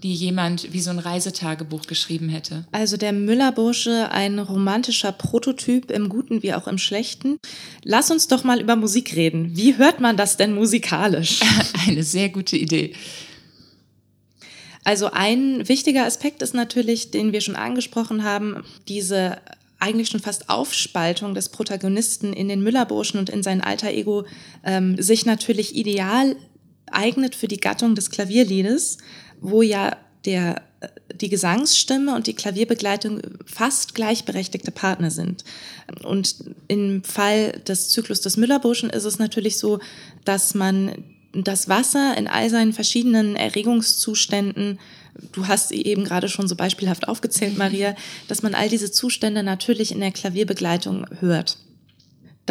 [0.03, 2.65] die jemand wie so ein Reisetagebuch geschrieben hätte.
[2.71, 7.37] Also der Müllerbursche, ein romantischer Prototyp im Guten wie auch im Schlechten.
[7.83, 9.55] Lass uns doch mal über Musik reden.
[9.55, 11.41] Wie hört man das denn musikalisch?
[11.87, 12.93] Eine sehr gute Idee.
[14.83, 19.37] Also ein wichtiger Aspekt ist natürlich, den wir schon angesprochen haben, diese
[19.79, 24.25] eigentlich schon fast Aufspaltung des Protagonisten in den Müllerburschen und in sein alter Ego
[24.63, 26.35] ähm, sich natürlich ideal
[26.91, 28.97] eignet für die Gattung des Klavierliedes,
[29.41, 35.43] wo ja der, äh, die Gesangsstimme und die Klavierbegleitung fast gleichberechtigte Partner sind.
[36.03, 36.35] Und
[36.67, 39.79] im Fall des Zyklus des Müllerburschen ist es natürlich so,
[40.23, 44.79] dass man das Wasser in all seinen verschiedenen Erregungszuständen
[45.31, 47.95] du hast sie eben gerade schon so beispielhaft aufgezählt, Maria,
[48.27, 51.57] dass man all diese Zustände natürlich in der Klavierbegleitung hört.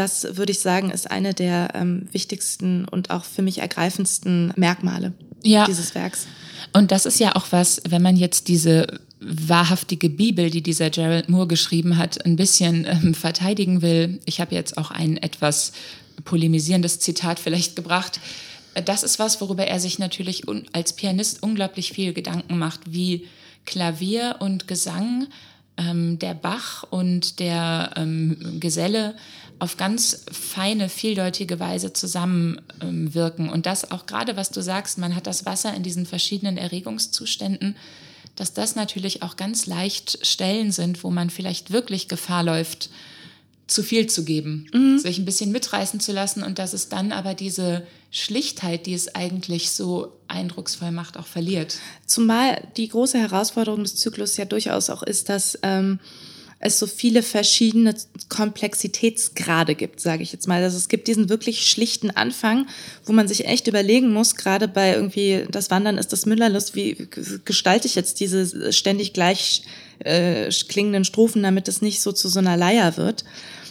[0.01, 5.13] Das würde ich sagen, ist eine der ähm, wichtigsten und auch für mich ergreifendsten Merkmale
[5.43, 5.67] ja.
[5.67, 6.27] dieses Werks.
[6.73, 11.29] Und das ist ja auch was, wenn man jetzt diese wahrhaftige Bibel, die dieser Gerald
[11.29, 14.21] Moore geschrieben hat, ein bisschen ähm, verteidigen will.
[14.25, 15.73] Ich habe jetzt auch ein etwas
[16.25, 18.21] polemisierendes Zitat vielleicht gebracht
[18.75, 23.27] das ist was, worüber er sich natürlich als Pianist unglaublich viel Gedanken macht, wie
[23.67, 25.27] Klavier und Gesang,
[25.77, 29.15] ähm, der Bach und der ähm, Geselle
[29.61, 33.47] auf ganz feine, vieldeutige Weise zusammenwirken.
[33.47, 36.57] Ähm, und das auch gerade, was du sagst, man hat das Wasser in diesen verschiedenen
[36.57, 37.77] Erregungszuständen,
[38.37, 42.89] dass das natürlich auch ganz leicht Stellen sind, wo man vielleicht wirklich Gefahr läuft,
[43.67, 44.99] zu viel zu geben, mhm.
[44.99, 49.15] sich ein bisschen mitreißen zu lassen und dass es dann aber diese Schlichtheit, die es
[49.15, 51.77] eigentlich so eindrucksvoll macht, auch verliert.
[52.07, 56.01] Zumal die große Herausforderung des Zyklus ja durchaus auch ist, dass ähm,
[56.63, 57.95] es so viele verschiedene
[58.29, 60.63] Komplexitätsgrade gibt, sage ich jetzt mal.
[60.63, 62.67] Also es gibt diesen wirklich schlichten Anfang,
[63.07, 67.09] wo man sich echt überlegen muss, gerade bei irgendwie das Wandern ist das Müllerlust, wie
[67.47, 69.63] gestalte ich jetzt diese ständig gleich
[70.01, 73.25] äh, klingenden Strophen, damit es nicht so zu so einer Leier wird.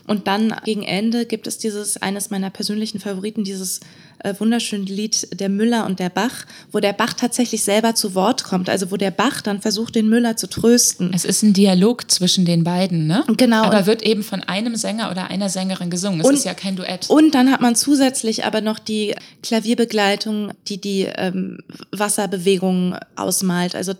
[0.09, 3.79] Und dann gegen Ende gibt es dieses, eines meiner persönlichen Favoriten, dieses
[4.23, 8.43] äh, wunderschöne Lied Der Müller und der Bach, wo der Bach tatsächlich selber zu Wort
[8.43, 11.11] kommt, also wo der Bach dann versucht, den Müller zu trösten.
[11.13, 13.23] Es ist ein Dialog zwischen den beiden, ne?
[13.37, 13.61] Genau.
[13.61, 16.21] Aber wird eben von einem Sänger oder einer Sängerin gesungen.
[16.21, 17.07] Es und, ist ja kein Duett.
[17.07, 21.59] Und dann hat man zusätzlich aber noch die Klavierbegleitung, die die ähm,
[21.91, 23.75] Wasserbewegungen ausmalt.
[23.75, 23.93] Also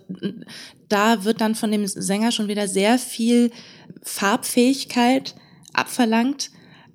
[0.88, 3.52] da wird dann von dem Sänger schon wieder sehr viel
[4.02, 5.36] Farbfähigkeit
[5.74, 6.52] abverlangt.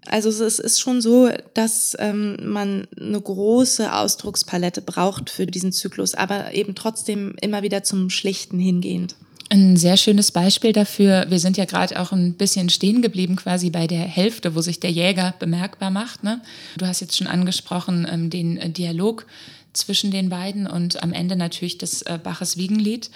[0.07, 6.15] Also es ist schon so, dass ähm, man eine große Ausdruckspalette braucht für diesen Zyklus,
[6.15, 9.17] aber eben trotzdem immer wieder zum Schlichten hingehend.
[9.51, 13.71] Ein sehr schönes Beispiel dafür, wir sind ja gerade auch ein bisschen stehen geblieben quasi
[13.71, 16.25] bei der Hälfte, wo sich der Jäger bemerkbar macht.
[16.25, 16.41] Ne?
[16.77, 19.27] Du hast jetzt schon angesprochen ähm, den Dialog
[19.73, 23.11] zwischen den beiden und am Ende natürlich das äh, Baches Wiegenlied.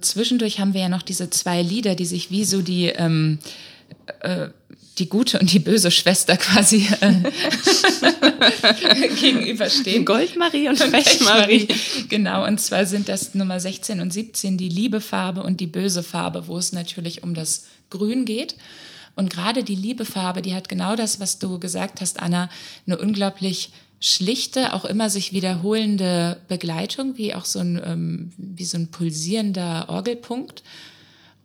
[0.00, 3.38] Zwischendurch haben wir ja noch diese zwei Lieder, die sich wie so die ähm,
[4.20, 4.48] äh,
[4.98, 7.14] die gute und die böse Schwester quasi äh,
[9.20, 10.04] gegenüberstehen.
[10.04, 11.68] Goldmarie und Pechmarie.
[12.08, 16.48] Genau, und zwar sind das Nummer 16 und 17 die Liebefarbe und die böse Farbe,
[16.48, 18.56] wo es natürlich um das Grün geht.
[19.16, 22.48] Und gerade die Liebefarbe, die hat genau das, was du gesagt hast, Anna,
[22.86, 28.78] eine unglaublich schlichte, auch immer sich wiederholende Begleitung, wie auch so ein, ähm, wie so
[28.78, 30.62] ein pulsierender Orgelpunkt.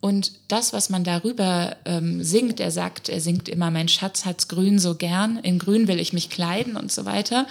[0.06, 4.48] Und das, was man darüber ähm, singt, er sagt, er singt immer, mein Schatz hat's
[4.48, 7.48] grün so gern, in grün will ich mich kleiden und so weiter.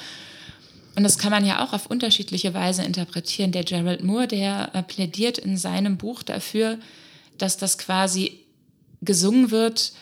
[0.95, 3.51] Und das kann man ja auch auf unterschiedliche Weise interpretieren.
[3.51, 6.79] Der Gerald Moore, der äh, plädiert in seinem Buch dafür,
[7.39, 8.39] dass das quasi
[9.03, 9.93] gesungen wird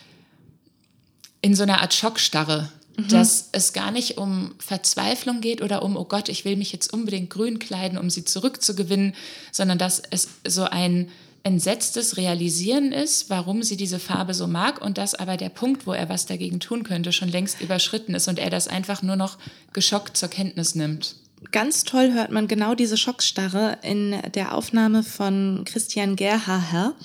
[1.41, 2.69] in so einer Art Schockstarre.
[2.97, 3.07] Mhm.
[3.07, 6.93] Dass es gar nicht um Verzweiflung geht oder um, oh Gott, ich will mich jetzt
[6.93, 9.15] unbedingt grün kleiden, um sie zurückzugewinnen,
[9.51, 11.09] sondern dass es so ein
[11.43, 15.91] entsetztes Realisieren ist, warum sie diese Farbe so mag und dass aber der Punkt, wo
[15.91, 19.37] er was dagegen tun könnte, schon längst überschritten ist und er das einfach nur noch
[19.73, 21.15] geschockt zur Kenntnis nimmt.
[21.51, 26.95] Ganz toll hört man genau diese Schockstarre in der Aufnahme von Christian Gerhaher,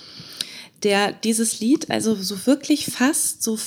[0.83, 3.57] der dieses Lied also so wirklich fast so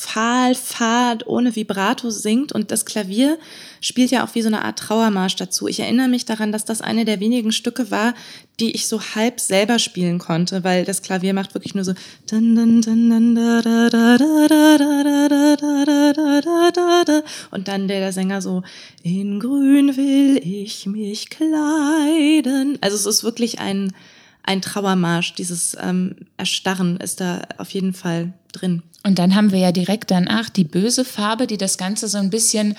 [0.00, 3.38] fahl, fad, ohne Vibrato singt und das Klavier
[3.82, 5.68] spielt ja auch wie so eine Art Trauermarsch dazu.
[5.68, 8.14] Ich erinnere mich daran, dass das eine der wenigen Stücke war,
[8.60, 11.92] die ich so halb selber spielen konnte, weil das Klavier macht wirklich nur so
[17.50, 18.62] und dann der Sänger so
[19.02, 22.78] in grün will ich mich kleiden.
[22.80, 23.92] Also es ist wirklich ein
[24.42, 28.82] ein Trauermarsch, dieses ähm, Erstarren ist da auf jeden Fall drin.
[29.02, 32.30] Und dann haben wir ja direkt danach die böse Farbe, die das Ganze so ein
[32.30, 32.76] bisschen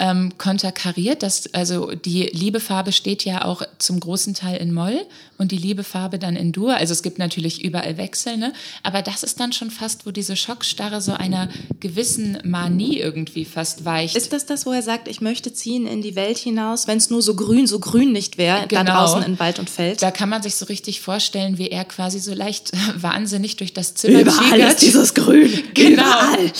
[0.00, 1.22] ähm, konterkariert.
[1.22, 5.02] Das, also die Liebefarbe steht ja auch zum großen Teil in Moll
[5.36, 6.74] und die Liebefarbe dann in Dur.
[6.74, 8.52] Also es gibt natürlich überall Wechsel, ne?
[8.82, 13.84] aber das ist dann schon fast, wo diese Schockstarre so einer gewissen Manie irgendwie fast
[13.84, 14.16] weicht.
[14.16, 17.10] Ist das das, wo er sagt, ich möchte ziehen in die Welt hinaus, wenn es
[17.10, 18.84] nur so grün, so grün nicht wäre, genau.
[18.84, 20.02] da draußen in Wald und Feld?
[20.02, 23.94] Da kann man sich so richtig vorstellen, wie er quasi so leicht wahnsinnig durch das
[23.94, 25.50] Zimmer Überall ist dieses Grün.
[25.74, 26.02] Genau.
[26.02, 26.52] Überall.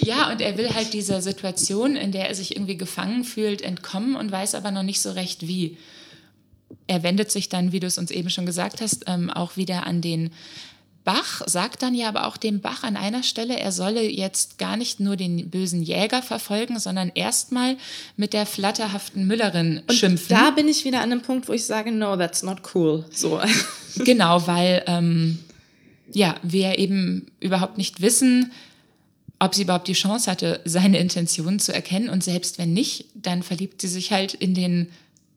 [0.00, 4.16] Ja, und er will halt dieser Situation, in der er sich irgendwie gefangen fühlt, entkommen
[4.16, 5.78] und weiß aber noch nicht so recht wie.
[6.88, 9.86] Er wendet sich dann, wie du es uns eben schon gesagt hast, ähm, auch wieder
[9.86, 10.30] an den
[11.04, 14.76] Bach, sagt dann ja aber auch dem Bach an einer Stelle, er solle jetzt gar
[14.76, 17.76] nicht nur den bösen Jäger verfolgen, sondern erstmal
[18.16, 20.28] mit der flatterhaften Müllerin und schimpfen.
[20.28, 23.04] Da bin ich wieder an einem Punkt, wo ich sage, no, that's not cool.
[23.10, 23.40] So.
[24.04, 25.38] Genau, weil ähm,
[26.12, 28.52] ja, wir eben überhaupt nicht wissen,
[29.42, 32.08] ob sie überhaupt die Chance hatte, seine Intentionen zu erkennen.
[32.08, 34.88] Und selbst wenn nicht, dann verliebt sie sich halt in den,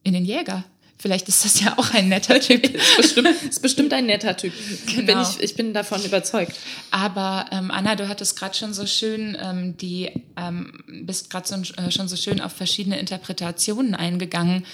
[0.03, 0.63] in den Jäger.
[0.99, 2.63] Vielleicht ist das ja auch ein netter Typ.
[2.75, 4.53] ist, bestimmt, ist bestimmt ein netter Typ.
[4.85, 5.07] Genau.
[5.07, 6.55] Bin ich, ich bin davon überzeugt.
[6.91, 11.55] Aber ähm, Anna, du hattest gerade schon so schön, ähm, die ähm, bist gerade so,
[11.55, 14.67] äh, schon so schön auf verschiedene Interpretationen eingegangen.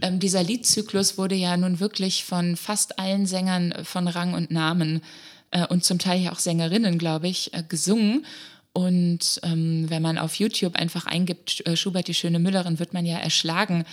[0.00, 5.02] Ähm, dieser Liedzyklus wurde ja nun wirklich von fast allen Sängern von Rang und Namen
[5.50, 8.24] äh, und zum Teil ja auch Sängerinnen, glaube ich, äh, gesungen.
[8.72, 13.06] Und ähm, wenn man auf YouTube einfach eingibt, äh, Schubert die schöne Müllerin, wird man
[13.06, 13.84] ja erschlagen.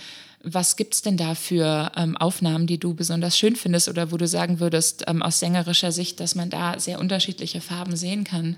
[0.42, 4.16] Was gibt es denn da für ähm, Aufnahmen, die du besonders schön findest oder wo
[4.16, 8.56] du sagen würdest, ähm, aus sängerischer Sicht, dass man da sehr unterschiedliche Farben sehen kann?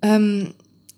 [0.00, 0.54] Ähm,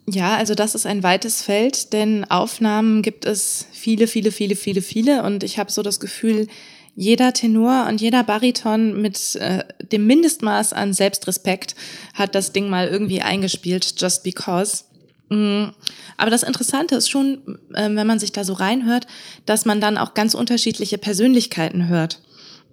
[0.07, 4.83] ja, also das ist ein weites Feld, denn Aufnahmen gibt es viele, viele, viele, viele,
[4.83, 5.23] viele.
[5.23, 6.49] Und ich habe so das Gefühl,
[6.94, 11.74] jeder Tenor und jeder Bariton mit äh, dem Mindestmaß an Selbstrespekt
[12.14, 14.85] hat das Ding mal irgendwie eingespielt, just because.
[15.31, 15.70] Mm.
[16.18, 19.07] Aber das Interessante ist schon, äh, wenn man sich da so reinhört,
[19.46, 22.20] dass man dann auch ganz unterschiedliche Persönlichkeiten hört.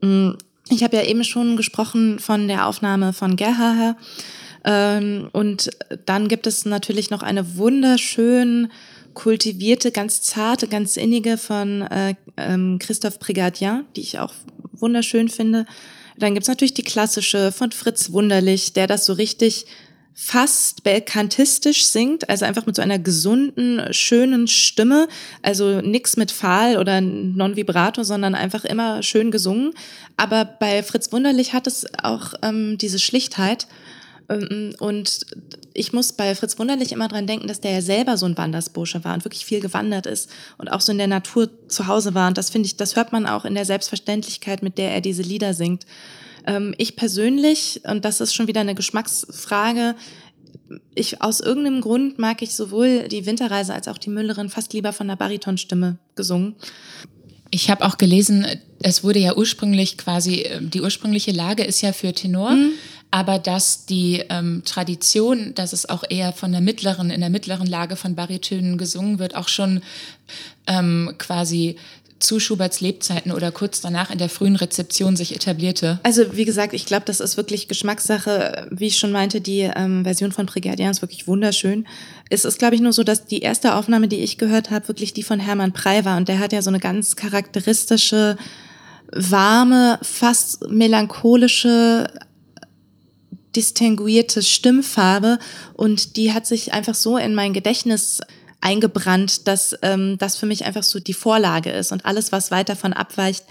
[0.01, 0.31] Mm.
[0.69, 3.95] Ich habe ja eben schon gesprochen von der Aufnahme von Gerhaher.
[4.65, 5.69] Ähm, und
[6.05, 8.69] dann gibt es natürlich noch eine wunderschön
[9.13, 14.33] kultivierte, ganz zarte, ganz innige von äh, ähm, Christophe Brigadier, die ich auch
[14.73, 15.65] wunderschön finde.
[16.17, 19.65] Dann gibt's natürlich die klassische von Fritz Wunderlich, der das so richtig
[20.21, 25.07] fast belkantistisch singt, also einfach mit so einer gesunden, schönen Stimme,
[25.41, 29.71] also nix mit Pfahl oder Non-Vibrato, sondern einfach immer schön gesungen.
[30.17, 33.67] Aber bei Fritz Wunderlich hat es auch ähm, diese Schlichtheit
[34.27, 35.25] ähm, und
[35.79, 39.05] ich muss bei Fritz Wunderlich immer dran denken, dass der ja selber so ein Wandersbursche
[39.05, 42.27] war und wirklich viel gewandert ist und auch so in der Natur zu Hause war.
[42.27, 45.21] Und das finde ich, das hört man auch in der Selbstverständlichkeit, mit der er diese
[45.21, 45.85] Lieder singt.
[46.45, 49.95] Ähm, ich persönlich, und das ist schon wieder eine Geschmacksfrage,
[50.95, 54.91] ich aus irgendeinem Grund mag ich sowohl die Winterreise als auch die Müllerin fast lieber
[54.91, 56.55] von der Baritonstimme gesungen.
[57.51, 58.45] Ich habe auch gelesen,
[58.79, 62.73] es wurde ja ursprünglich quasi, die ursprüngliche Lage ist ja für Tenor, mhm
[63.11, 67.67] aber dass die ähm, Tradition, dass es auch eher von der mittleren, in der mittleren
[67.67, 69.81] Lage von Baritönen gesungen wird, auch schon
[70.67, 71.77] ähm, quasi
[72.19, 75.99] zu Schuberts Lebzeiten oder kurz danach in der frühen Rezeption sich etablierte?
[76.03, 78.67] Also wie gesagt, ich glaube, das ist wirklich Geschmackssache.
[78.71, 81.87] Wie ich schon meinte, die ähm, Version von Brigadier ist wirklich wunderschön.
[82.29, 85.13] Es ist, glaube ich, nur so, dass die erste Aufnahme, die ich gehört habe, wirklich
[85.13, 86.17] die von Hermann Prey war.
[86.17, 88.37] Und der hat ja so eine ganz charakteristische,
[89.11, 92.07] warme, fast melancholische
[93.59, 95.37] distinguierte Stimmfarbe
[95.73, 98.21] und die hat sich einfach so in mein Gedächtnis
[98.61, 102.69] eingebrannt, dass ähm, das für mich einfach so die Vorlage ist und alles, was weit
[102.69, 103.43] davon abweicht,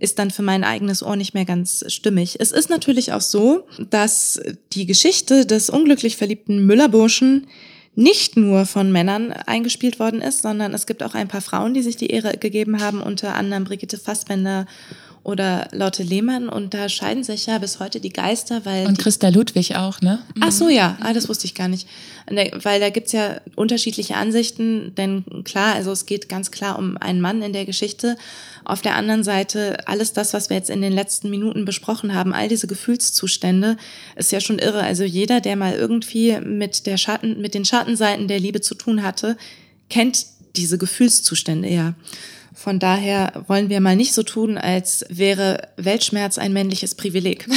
[0.00, 2.36] ist dann für mein eigenes Ohr nicht mehr ganz stimmig.
[2.40, 4.38] Es ist natürlich auch so, dass
[4.74, 7.46] die Geschichte des unglücklich verliebten Müllerburschen
[7.94, 11.82] nicht nur von Männern eingespielt worden ist, sondern es gibt auch ein paar Frauen, die
[11.82, 14.66] sich die Ehre gegeben haben, unter anderem Brigitte Fassbender
[15.24, 18.86] oder Lotte Lehmann und da scheiden sich ja bis heute die Geister, weil.
[18.86, 20.22] Und Christa Ludwig auch, ne?
[20.40, 21.88] Ach so, ja, ah, das wusste ich gar nicht.
[22.26, 27.22] Weil da gibt's ja unterschiedliche Ansichten, denn klar, also es geht ganz klar um einen
[27.22, 28.16] Mann in der Geschichte.
[28.66, 32.34] Auf der anderen Seite, alles das, was wir jetzt in den letzten Minuten besprochen haben,
[32.34, 33.78] all diese Gefühlszustände,
[34.16, 34.82] ist ja schon irre.
[34.82, 39.02] Also jeder, der mal irgendwie mit der Schatten, mit den Schattenseiten der Liebe zu tun
[39.02, 39.38] hatte,
[39.88, 41.94] kennt diese Gefühlszustände ja.
[42.56, 47.48] Von daher wollen wir mal nicht so tun, als wäre Weltschmerz ein männliches Privileg.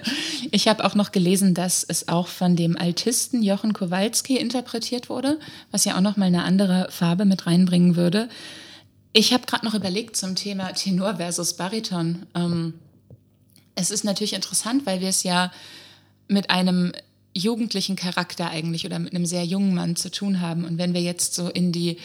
[0.52, 5.40] ich habe auch noch gelesen, dass es auch von dem Altisten Jochen Kowalski interpretiert wurde,
[5.72, 8.28] was ja auch noch mal eine andere Farbe mit reinbringen würde.
[9.12, 12.26] Ich habe gerade noch überlegt zum Thema Tenor versus Bariton.
[12.36, 12.74] Ähm,
[13.74, 15.50] es ist natürlich interessant, weil wir es ja
[16.28, 16.92] mit einem
[17.32, 20.64] jugendlichen Charakter eigentlich oder mit einem sehr jungen Mann zu tun haben.
[20.64, 21.98] Und wenn wir jetzt so in die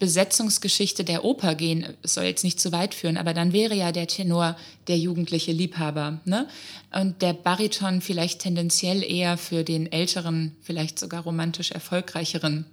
[0.00, 3.92] Besetzungsgeschichte der Oper gehen, es soll jetzt nicht zu weit führen, aber dann wäre ja
[3.92, 4.56] der Tenor
[4.88, 6.20] der jugendliche Liebhaber.
[6.24, 6.48] Ne?
[6.92, 12.64] Und der Bariton vielleicht tendenziell eher für den älteren, vielleicht sogar romantisch erfolgreicheren,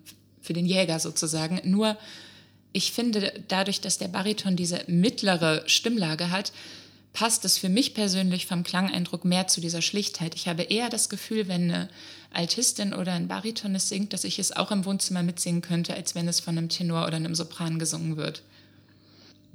[0.42, 1.60] für den Jäger sozusagen.
[1.66, 1.98] Nur
[2.72, 6.54] ich finde, dadurch, dass der Bariton diese mittlere Stimmlage hat,
[7.18, 10.36] passt es für mich persönlich vom Klangeindruck mehr zu dieser Schlichtheit.
[10.36, 11.90] Ich habe eher das Gefühl, wenn eine
[12.32, 16.14] Altistin oder ein Bariton es singt, dass ich es auch im Wohnzimmer mitsingen könnte, als
[16.14, 18.44] wenn es von einem Tenor oder einem Sopran gesungen wird.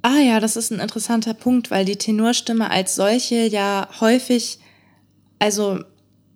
[0.01, 4.59] Ah ja, das ist ein interessanter Punkt, weil die Tenorstimme als solche ja häufig,
[5.39, 5.79] also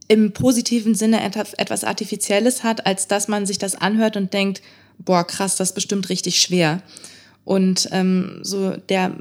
[0.08, 4.62] im positiven Sinne etwas Artifizielles hat, als dass man sich das anhört und denkt,
[4.98, 6.82] boah, krass, das ist bestimmt richtig schwer.
[7.44, 9.14] Und ähm, so der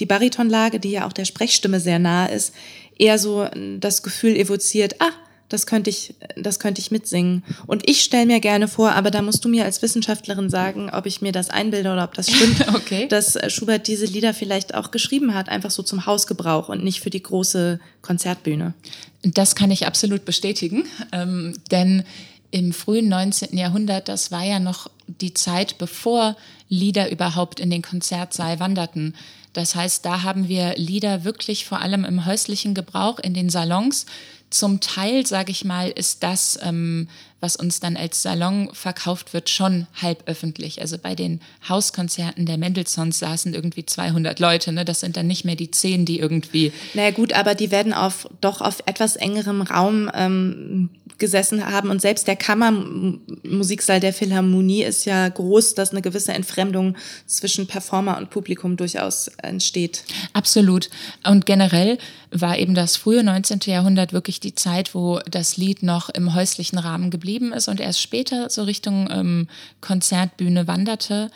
[0.00, 2.54] die Baritonlage, die ja auch der Sprechstimme sehr nahe ist,
[2.98, 5.10] eher so das Gefühl evoziert, ah,
[5.48, 7.44] das könnte ich, das könnte ich mitsingen.
[7.66, 11.06] Und ich stelle mir gerne vor, aber da musst du mir als Wissenschaftlerin sagen, ob
[11.06, 13.06] ich mir das einbilde oder ob das stimmt, okay.
[13.08, 17.10] dass Schubert diese Lieder vielleicht auch geschrieben hat, einfach so zum Hausgebrauch und nicht für
[17.10, 18.74] die große Konzertbühne.
[19.22, 22.04] Das kann ich absolut bestätigen, ähm, denn
[22.50, 23.56] im frühen 19.
[23.56, 26.36] Jahrhundert, das war ja noch die Zeit, bevor
[26.68, 29.14] Lieder überhaupt in den Konzertsaal wanderten.
[29.54, 34.04] Das heißt, da haben wir Lieder wirklich vor allem im häuslichen Gebrauch in den Salons.
[34.50, 37.08] Zum Teil, sage ich mal, ist das, ähm,
[37.40, 40.80] was uns dann als Salon verkauft wird, schon halb öffentlich.
[40.80, 44.72] Also bei den Hauskonzerten der Mendelssohns saßen irgendwie 200 Leute.
[44.72, 44.84] Ne?
[44.84, 46.72] Das sind dann nicht mehr die zehn, die irgendwie.
[46.94, 52.00] Naja gut, aber die werden auf doch auf etwas engerem Raum ähm, gesessen haben und
[52.00, 56.96] selbst der Kammermusiksaal der Philharmonie ist ja groß, dass eine gewisse Entfremdung
[57.26, 60.04] zwischen Performer und Publikum durchaus entsteht.
[60.32, 60.90] Absolut.
[61.24, 61.98] Und generell
[62.30, 63.60] war eben das frühe 19.
[63.66, 68.00] Jahrhundert wirklich die Zeit, wo das Lied noch im häuslichen Rahmen geblieben ist und erst
[68.00, 69.48] später so Richtung ähm,
[69.80, 71.30] Konzertbühne wanderte.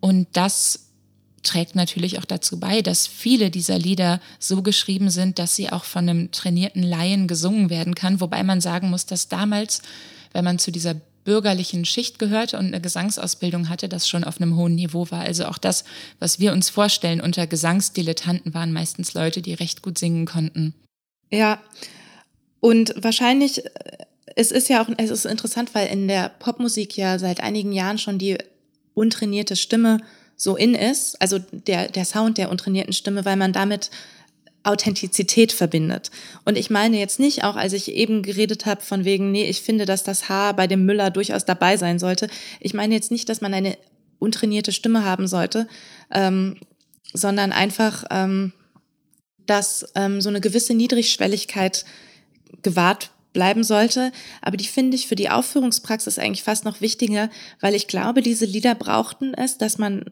[0.00, 0.87] Und das
[1.42, 5.84] trägt natürlich auch dazu bei, dass viele dieser Lieder so geschrieben sind, dass sie auch
[5.84, 8.20] von einem trainierten Laien gesungen werden kann.
[8.20, 9.82] Wobei man sagen muss, dass damals,
[10.32, 14.56] wenn man zu dieser bürgerlichen Schicht gehörte und eine Gesangsausbildung hatte, das schon auf einem
[14.56, 15.20] hohen Niveau war.
[15.20, 15.84] Also auch das,
[16.18, 20.74] was wir uns vorstellen unter Gesangsdilettanten, waren meistens Leute, die recht gut singen konnten.
[21.30, 21.60] Ja,
[22.60, 23.70] und wahrscheinlich, äh,
[24.36, 27.98] es ist ja auch, es ist interessant, weil in der Popmusik ja seit einigen Jahren
[27.98, 28.38] schon die
[28.94, 29.98] untrainierte Stimme
[30.38, 33.90] so in ist, also der, der Sound der untrainierten Stimme, weil man damit
[34.62, 36.10] Authentizität verbindet.
[36.44, 39.62] Und ich meine jetzt nicht, auch als ich eben geredet habe von wegen, nee, ich
[39.62, 42.28] finde, dass das Haar bei dem Müller durchaus dabei sein sollte.
[42.60, 43.76] Ich meine jetzt nicht, dass man eine
[44.20, 45.66] untrainierte Stimme haben sollte,
[46.12, 46.56] ähm,
[47.12, 48.52] sondern einfach, ähm,
[49.46, 51.84] dass ähm, so eine gewisse Niedrigschwelligkeit
[52.62, 54.12] gewahrt bleiben sollte.
[54.40, 57.28] Aber die finde ich für die Aufführungspraxis eigentlich fast noch wichtiger,
[57.60, 60.04] weil ich glaube, diese Lieder brauchten es, dass man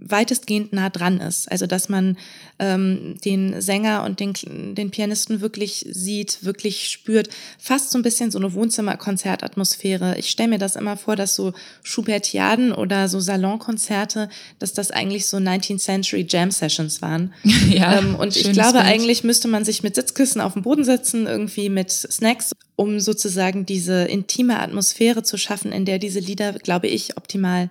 [0.00, 1.50] weitestgehend nah dran ist.
[1.50, 2.16] Also dass man
[2.58, 4.34] ähm, den Sänger und den,
[4.74, 7.28] den Pianisten wirklich sieht, wirklich spürt.
[7.58, 10.18] Fast so ein bisschen so eine Wohnzimmerkonzertatmosphäre.
[10.18, 14.28] Ich stelle mir das immer vor, dass so Schubertiaden oder so Salonkonzerte,
[14.58, 17.32] dass das eigentlich so 19th Century Jam Sessions waren.
[17.70, 18.84] ja, ähm, und ich glaube, Bild.
[18.84, 23.66] eigentlich müsste man sich mit Sitzkissen auf den Boden setzen, irgendwie mit Snacks, um sozusagen
[23.66, 27.70] diese intime Atmosphäre zu schaffen, in der diese Lieder, glaube ich, optimal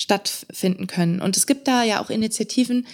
[0.00, 1.20] stattfinden können.
[1.20, 2.86] Und es gibt da ja auch Initiativen,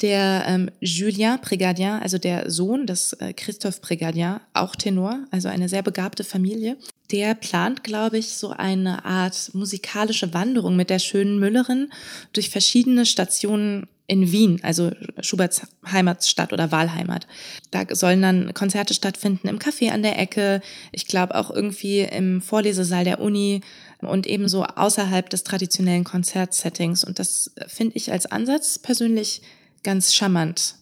[0.00, 5.68] der ähm, Julien Prégardien, also der Sohn des äh, Christophe Prégardien, auch Tenor, also eine
[5.68, 6.76] sehr begabte Familie,
[7.12, 11.92] der plant, glaube ich, so eine Art musikalische Wanderung mit der schönen Müllerin
[12.32, 14.90] durch verschiedene Stationen in Wien, also
[15.20, 17.26] Schuberts Heimatstadt oder Wahlheimat.
[17.70, 20.60] Da sollen dann Konzerte stattfinden im Café an der Ecke,
[20.92, 23.62] ich glaube auch irgendwie im Vorlesesaal der Uni,
[24.04, 27.04] und ebenso außerhalb des traditionellen Konzertsettings.
[27.04, 29.42] Und das finde ich als Ansatz persönlich
[29.82, 30.76] ganz charmant.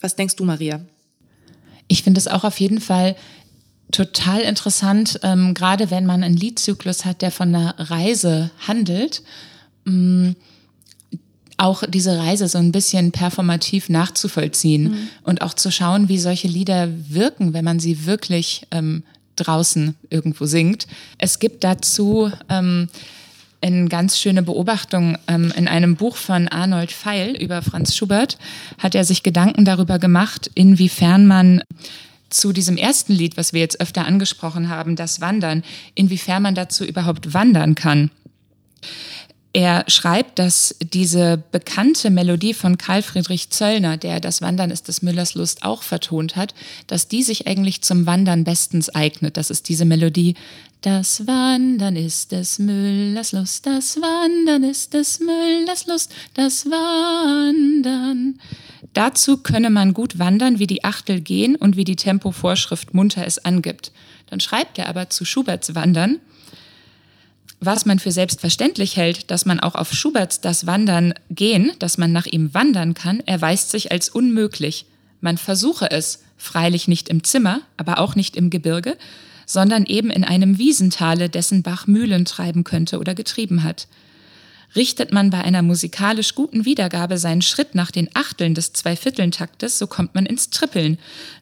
[0.00, 0.80] Was denkst du, Maria?
[1.88, 3.16] Ich finde es auch auf jeden Fall
[3.90, 9.22] total interessant, ähm, gerade wenn man einen Liedzyklus hat, der von einer Reise handelt,
[9.86, 10.36] ähm,
[11.56, 15.08] auch diese Reise so ein bisschen performativ nachzuvollziehen mhm.
[15.24, 19.02] und auch zu schauen, wie solche Lieder wirken, wenn man sie wirklich ähm,
[19.46, 20.86] draußen irgendwo singt.
[21.18, 22.88] Es gibt dazu ähm,
[23.60, 28.38] eine ganz schöne Beobachtung ähm, in einem Buch von Arnold Feil über Franz Schubert
[28.78, 31.62] hat er sich Gedanken darüber gemacht, inwiefern man
[32.30, 35.62] zu diesem ersten Lied, was wir jetzt öfter angesprochen haben, das Wandern,
[35.94, 38.10] inwiefern man dazu überhaupt wandern kann.
[39.54, 45.00] Er schreibt, dass diese bekannte Melodie von Karl Friedrich Zöllner, der das Wandern ist des
[45.00, 46.54] Müllers Lust auch vertont hat,
[46.86, 49.38] dass die sich eigentlich zum Wandern bestens eignet.
[49.38, 50.34] Das ist diese Melodie.
[50.82, 58.38] Das Wandern ist des Müllers Lust, das Wandern ist des Müllers Lust, das Wandern.
[58.92, 63.44] Dazu könne man gut wandern, wie die Achtel gehen und wie die Tempovorschrift munter es
[63.44, 63.92] angibt.
[64.30, 66.20] Dann schreibt er aber zu Schuberts Wandern,
[67.60, 72.12] was man für selbstverständlich hält, dass man auch auf Schuberts das Wandern gehen, dass man
[72.12, 74.86] nach ihm wandern kann, erweist sich als unmöglich.
[75.20, 78.96] Man versuche es, freilich nicht im Zimmer, aber auch nicht im Gebirge,
[79.44, 83.88] sondern eben in einem Wiesentale, dessen Bach Mühlen treiben könnte oder getrieben hat.
[84.76, 89.86] Richtet man bei einer musikalisch guten Wiedergabe seinen Schritt nach den Achteln des Zweivierteltaktes, so
[89.86, 90.98] kommt man ins Trippeln.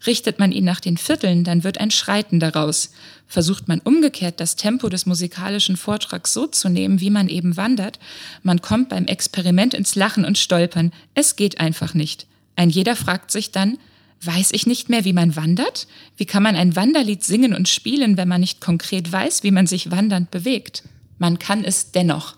[0.06, 2.92] Richtet man ihn nach den Vierteln, dann wird ein Schreiten daraus.
[3.26, 7.98] Versucht man umgekehrt das Tempo des musikalischen Vortrags so zu nehmen, wie man eben wandert,
[8.44, 10.92] man kommt beim Experiment ins Lachen und Stolpern.
[11.14, 12.26] Es geht einfach nicht.
[12.54, 13.78] Ein jeder fragt sich dann,
[14.22, 15.86] Weiß ich nicht mehr, wie man wandert?
[16.16, 19.66] Wie kann man ein Wanderlied singen und spielen, wenn man nicht konkret weiß, wie man
[19.66, 20.84] sich wandernd bewegt?
[21.18, 22.34] Man kann es dennoch.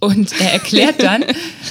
[0.00, 1.24] Und er erklärt dann,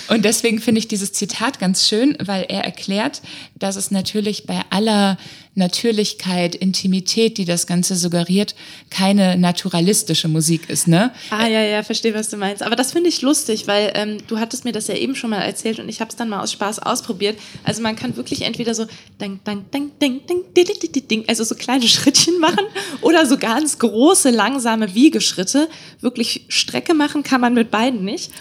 [0.08, 3.22] und deswegen finde ich dieses Zitat ganz schön, weil er erklärt,
[3.56, 5.18] dass es natürlich bei aller
[5.56, 8.56] Natürlichkeit, Intimität, die das Ganze suggeriert,
[8.90, 11.12] keine naturalistische Musik ist, ne?
[11.30, 12.64] Ah ja, ja, verstehe, was du meinst.
[12.64, 15.42] Aber das finde ich lustig, weil ähm, du hattest mir das ja eben schon mal
[15.42, 17.38] erzählt und ich habe es dann mal aus Spaß ausprobiert.
[17.64, 18.86] Also man kann wirklich entweder so
[19.20, 22.66] dang, dang, dang, dang, dang, ding, ding, also so kleine Schrittchen machen
[23.02, 25.70] oder so ganz große, langsame Wiegeschritte.
[26.02, 28.32] Wirklich Strecke machen kann man mit beiden nicht.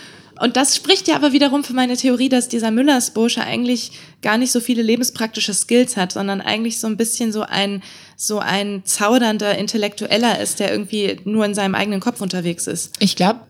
[0.40, 4.52] Und das spricht ja aber wiederum für meine Theorie, dass dieser Müllersbursche eigentlich gar nicht
[4.52, 7.82] so viele lebenspraktische Skills hat, sondern eigentlich so ein bisschen so ein,
[8.16, 12.92] so ein zaudernder Intellektueller ist, der irgendwie nur in seinem eigenen Kopf unterwegs ist.
[12.98, 13.40] Ich glaube,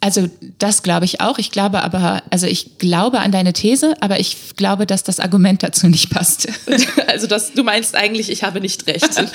[0.00, 1.38] also das glaube ich auch.
[1.38, 5.62] Ich glaube aber, also ich glaube an deine These, aber ich glaube, dass das Argument
[5.62, 6.48] dazu nicht passt.
[7.08, 9.08] Also das, du meinst eigentlich, ich habe nicht recht.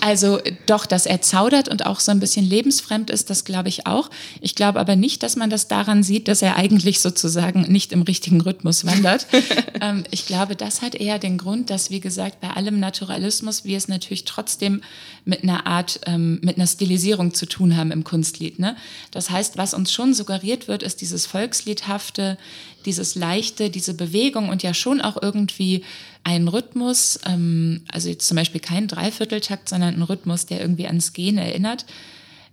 [0.00, 3.86] Also doch, dass er zaudert und auch so ein bisschen lebensfremd ist, das glaube ich
[3.86, 4.10] auch.
[4.40, 8.02] Ich glaube aber nicht, dass man das daran sieht, dass er eigentlich sozusagen nicht im
[8.02, 9.26] richtigen Rhythmus wandert.
[9.80, 13.76] Ähm, ich glaube, das hat eher den Grund, dass, wie gesagt, bei allem Naturalismus wir
[13.76, 14.82] es natürlich trotzdem
[15.24, 18.58] mit einer Art, ähm, mit einer Stilisierung zu tun haben im Kunstlied.
[18.58, 18.76] Ne?
[19.12, 22.36] Das heißt, was uns schon suggeriert wird, ist dieses Volksliedhafte,
[22.84, 25.84] dieses Leichte, diese Bewegung und ja schon auch irgendwie
[26.24, 31.12] ein Rhythmus, ähm, also jetzt zum Beispiel kein Dreivierteltakt, sondern ein Rhythmus, der irgendwie ans
[31.12, 31.86] Gehen erinnert,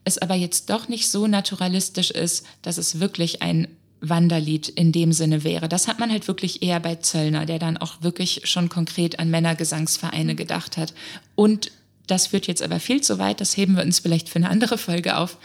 [0.05, 3.67] es aber jetzt doch nicht so naturalistisch ist, dass es wirklich ein
[4.01, 5.67] Wanderlied in dem Sinne wäre.
[5.67, 9.29] Das hat man halt wirklich eher bei Zöllner, der dann auch wirklich schon konkret an
[9.29, 10.93] Männergesangsvereine gedacht hat.
[11.33, 11.71] Und
[12.07, 14.77] das führt jetzt aber viel zu weit, das heben wir uns vielleicht für eine andere
[14.77, 15.37] Folge auf.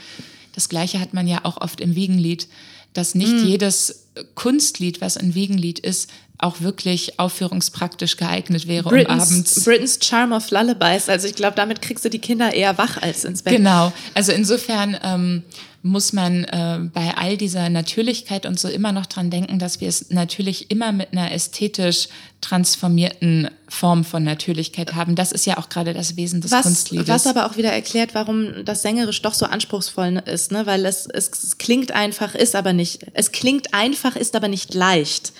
[0.54, 2.48] Das Gleiche hat man ja auch oft im Wiegenlied,
[2.92, 3.46] dass nicht mm.
[3.46, 6.10] jedes Kunstlied, was ein Wiegenlied ist,
[6.42, 9.64] auch wirklich aufführungspraktisch geeignet wäre, Britain's, um abends.
[9.64, 11.08] Britain's Charm of Lullabies.
[11.08, 13.56] Also ich glaube, damit kriegst du die Kinder eher wach als ins Bett.
[13.56, 13.92] Genau.
[14.14, 15.42] Also insofern ähm,
[15.82, 19.88] muss man äh, bei all dieser Natürlichkeit und so immer noch dran denken, dass wir
[19.88, 22.08] es natürlich immer mit einer ästhetisch
[22.40, 25.14] transformierten Form von Natürlichkeit haben.
[25.14, 27.08] Das ist ja auch gerade das Wesen des was, Kunstliedes.
[27.08, 30.66] Was aber auch wieder erklärt, warum das sängerisch doch so anspruchsvoll ist, ne?
[30.66, 34.74] weil es, es, es klingt einfach, ist aber nicht, es klingt einfach, ist aber nicht
[34.74, 35.32] leicht.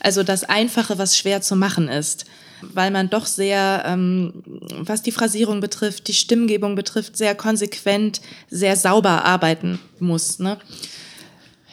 [0.00, 2.26] Also das Einfache, was schwer zu machen ist
[2.62, 4.32] weil man doch sehr, ähm,
[4.78, 10.38] was die Phrasierung betrifft, die Stimmgebung betrifft, sehr konsequent, sehr sauber arbeiten muss.
[10.38, 10.58] Ne?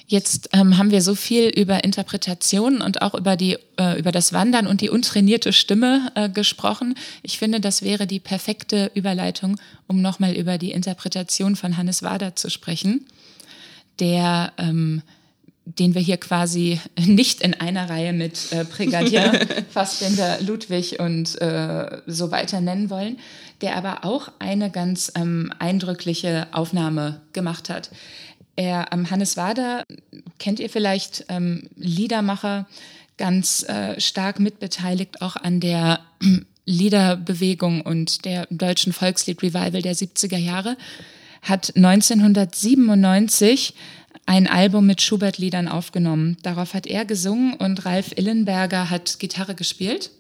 [0.10, 4.32] Jetzt ähm, haben wir so viel über Interpretationen und auch über die äh, über das
[4.32, 6.96] Wandern und die untrainierte Stimme äh, gesprochen.
[7.24, 12.38] Ich finde, das wäre die perfekte Überleitung, um nochmal über die Interpretation von Hannes Wader
[12.38, 13.06] zu sprechen,
[14.00, 15.02] der ähm,
[15.68, 22.02] den wir hier quasi nicht in einer Reihe mit äh, Brigadier Fassbinder, Ludwig und äh,
[22.08, 23.18] so weiter nennen wollen,
[23.62, 27.90] der aber auch eine ganz ähm, eindrückliche Aufnahme gemacht hat.
[28.56, 29.84] Er am Hannes Wader
[30.40, 32.68] kennt ihr vielleicht ähm, Liedermacher,
[33.18, 36.00] ganz äh, stark mitbeteiligt auch an der
[36.66, 40.78] Liederbewegung und der deutschen Volkslied-Revival der 70er Jahre,
[41.42, 43.74] hat 1997
[44.28, 46.38] ein Album mit Schubert-Liedern aufgenommen.
[46.44, 50.12] Darauf hat er gesungen und Ralf Illenberger hat Gitarre gespielt.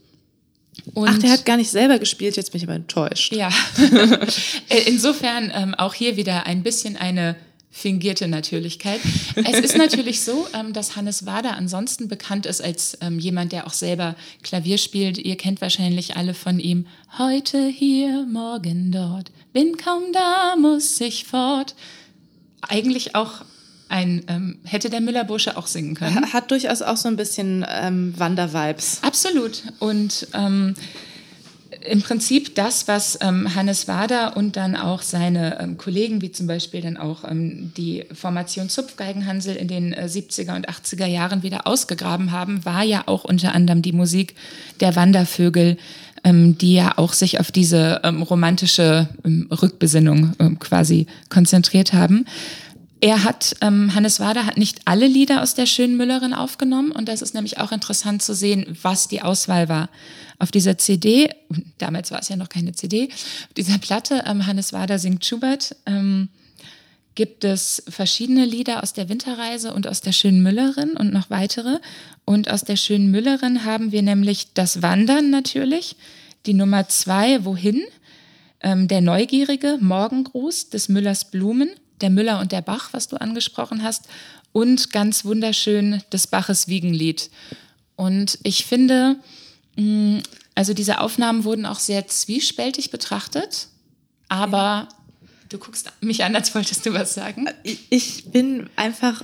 [0.94, 3.34] Und Ach, der hat gar nicht selber gespielt, jetzt bin ich aber enttäuscht.
[3.34, 3.50] Ja.
[4.70, 7.38] Äh, insofern ähm, auch hier wieder ein bisschen eine
[7.70, 9.00] fingierte Natürlichkeit.
[9.36, 13.66] Es ist natürlich so, ähm, dass Hannes Wader ansonsten bekannt ist als ähm, jemand, der
[13.66, 15.18] auch selber Klavier spielt.
[15.18, 16.88] Ihr kennt wahrscheinlich alle von ihm.
[17.18, 21.76] Heute hier, morgen dort, bin kaum da, muss ich fort.
[22.62, 23.46] Eigentlich auch
[23.90, 26.34] ein, ähm, hätte der Müller-Bursche auch singen können.
[26.34, 29.00] Hat durchaus auch so ein bisschen ähm, Wander-Vibes.
[29.02, 29.64] Absolut.
[29.80, 30.76] Und ähm,
[31.88, 36.48] im Prinzip das, was ähm, Hannes Wader und dann auch seine ähm, Kollegen, wie zum
[36.48, 41.68] Beispiel dann auch ähm, die Formation Zupfgeigenhansel in den äh, 70er und 80er Jahren wieder
[41.68, 44.36] ausgegraben haben, war ja auch unter anderem die Musik
[44.80, 45.78] der Wandervögel,
[46.24, 52.26] ähm, die ja auch sich auf diese ähm, romantische ähm, Rückbesinnung quasi konzentriert haben.
[53.00, 57.08] Er hat, ähm, Hannes Wader hat nicht alle Lieder aus der schönen Müllerin aufgenommen und
[57.08, 59.90] das ist nämlich auch interessant zu sehen, was die Auswahl war.
[60.40, 61.30] Auf dieser CD,
[61.78, 65.76] damals war es ja noch keine CD, auf dieser Platte, ähm, Hannes Wader singt Schubert,
[65.86, 66.30] ähm,
[67.14, 71.80] gibt es verschiedene Lieder aus der Winterreise und aus der schönen Müllerin und noch weitere.
[72.26, 75.96] Und aus der schönen Müllerin haben wir nämlich das Wandern natürlich,
[76.46, 77.82] die Nummer zwei, Wohin,
[78.62, 81.72] ähm, der Neugierige, Morgengruß des Müllers Blumen,
[82.02, 84.08] der Müller und der Bach, was du angesprochen hast,
[84.52, 87.30] und ganz wunderschön des Baches Wiegenlied.
[87.96, 89.18] Und ich finde,
[89.76, 90.20] mm,
[90.56, 93.68] also diese Aufnahmen wurden auch sehr zwiespältig betrachtet,
[94.30, 94.88] aber
[95.50, 97.48] du guckst mich an, als wolltest du was sagen.
[97.64, 99.24] Ich bin einfach,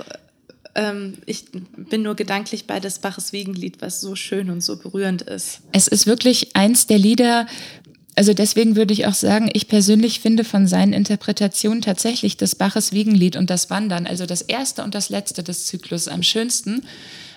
[0.74, 1.46] ähm, ich
[1.76, 5.60] bin nur gedanklich bei des Baches Wiegenlied, was so schön und so berührend ist.
[5.72, 7.46] Es ist wirklich eins der Lieder,
[8.16, 12.92] also deswegen würde ich auch sagen, ich persönlich finde von seinen Interpretationen tatsächlich das Baches
[12.92, 16.82] Wiegenlied und das Wandern, also das erste und das letzte des Zyklus am schönsten,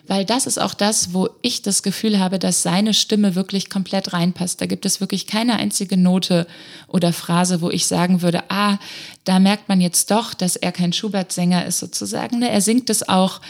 [0.07, 4.13] weil das ist auch das, wo ich das Gefühl habe, dass seine Stimme wirklich komplett
[4.13, 4.61] reinpasst.
[4.61, 6.47] Da gibt es wirklich keine einzige Note
[6.87, 8.77] oder Phrase, wo ich sagen würde, ah,
[9.25, 12.39] da merkt man jetzt doch, dass er kein Schubert-Sänger ist sozusagen.
[12.39, 12.49] Ne?
[12.49, 13.41] Er singt es auch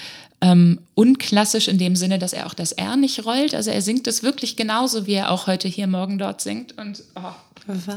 [0.41, 3.55] ähm, unklassisch in dem Sinne, dass er auch das R nicht rollt.
[3.55, 6.77] Also er singt es wirklich genauso, wie er auch heute hier morgen dort singt.
[6.77, 7.33] Und oh,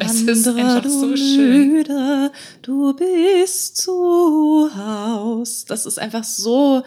[0.01, 1.73] es ist einfach so schön.
[1.73, 2.33] Müde,
[2.63, 5.65] du bist zu Haus.
[5.67, 6.83] Das ist einfach so.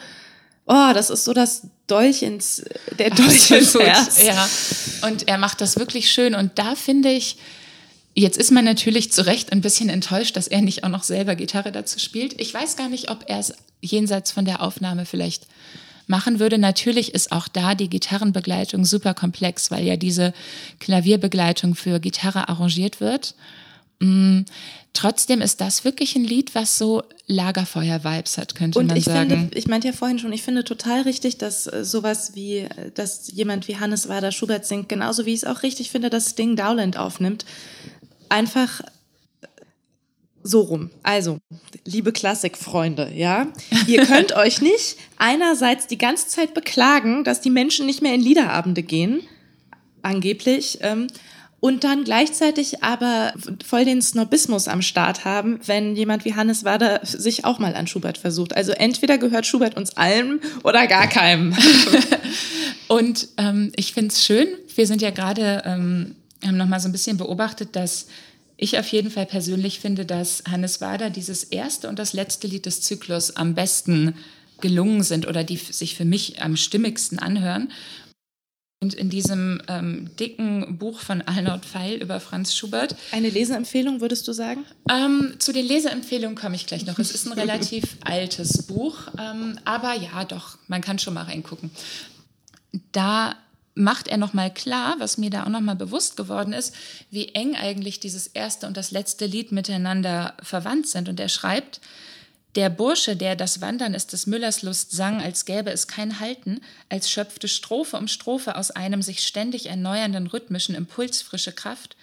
[0.66, 2.64] Oh, das ist so das Dolch ins,
[2.98, 4.24] der Dolch ins Herz.
[4.24, 4.48] Ja.
[5.08, 6.36] Und er macht das wirklich schön.
[6.36, 7.38] Und da finde ich,
[8.16, 11.36] Jetzt ist man natürlich zu Recht ein bisschen enttäuscht, dass er nicht auch noch selber
[11.36, 12.40] Gitarre dazu spielt.
[12.40, 15.48] Ich weiß gar nicht, ob er es jenseits von der Aufnahme vielleicht
[16.06, 16.58] machen würde.
[16.58, 20.34] Natürlich ist auch da die Gitarrenbegleitung super komplex, weil ja diese
[20.80, 23.34] Klavierbegleitung für Gitarre arrangiert wird.
[24.00, 24.42] Mm,
[24.92, 29.30] trotzdem ist das wirklich ein Lied, was so Lagerfeuer-Vibes hat, könnte Und man ich sagen.
[29.30, 32.92] Finde, ich meinte ja vorhin schon, ich finde total richtig, dass äh, sowas wie, äh,
[32.94, 36.32] dass jemand wie Hannes Wader Schubert singt, genauso wie ich es auch richtig finde, dass
[36.32, 37.46] Sting Dowland aufnimmt
[38.34, 38.82] einfach
[40.42, 40.90] so rum.
[41.04, 41.38] Also,
[41.86, 43.48] liebe Klassikfreunde, ja,
[43.88, 48.22] ihr könnt euch nicht einerseits die ganze Zeit beklagen, dass die Menschen nicht mehr in
[48.22, 49.22] Liederabende gehen,
[50.02, 51.08] angeblich, ähm,
[51.62, 53.32] und dann gleichzeitig aber
[53.66, 57.88] voll den Snobismus am Start haben, wenn jemand wie Hannes Wader sich auch mal an
[57.88, 58.54] Schubert versucht.
[58.54, 61.56] Also entweder gehört Schubert uns allen oder gar keinem.
[62.90, 66.16] und ähm, ich finde es schön, wir sind ja gerade ähm,
[66.48, 68.08] haben noch mal so ein bisschen beobachtet, dass
[68.58, 72.66] ich auf jeden Fall persönlich finde, dass Hannes Wader dieses erste und das letzte Lied
[72.66, 74.16] des Zyklus am besten
[74.62, 77.72] gelungen sind oder die sich für mich am stimmigsten anhören.
[78.80, 82.98] Und in diesem ähm, dicken Buch von Arnold Pfeil über Franz Schubert.
[83.14, 84.66] Eine Leseempfehlung, würdest du sagen?
[84.90, 87.00] Ähm, zu den Leseempfehlungen komme ich gleich noch.
[87.00, 91.72] Es ist ein relativ altes Buch, ähm, aber ja, doch, man kann schon mal reingucken.
[92.92, 93.38] Da
[93.76, 96.76] macht er nochmal klar, was mir da auch nochmal bewusst geworden ist,
[97.10, 101.10] wie eng eigentlich dieses erste und das letzte Lied miteinander verwandt sind.
[101.10, 101.82] Und er schreibt,
[102.56, 106.62] der Bursche, der das Wandern ist des Müllers Lust sang, als gäbe es kein Halten,
[106.88, 111.98] als schöpfte Strophe um Strophe aus einem sich ständig erneuernden rhythmischen Impuls frische Kraft,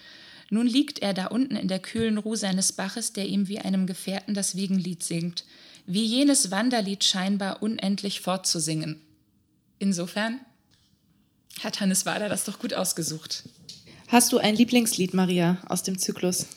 [0.49, 3.87] nun liegt er da unten in der kühlen Ruhe seines Baches, der ihm wie einem
[3.87, 5.45] Gefährten das Wiegenlied singt,
[5.85, 8.99] wie jenes Wanderlied scheinbar unendlich fortzusingen.
[9.79, 10.41] Insofern
[11.63, 13.43] hat Hannes Wader das doch gut ausgesucht.
[14.07, 16.47] Hast du ein Lieblingslied, Maria, aus dem Zyklus?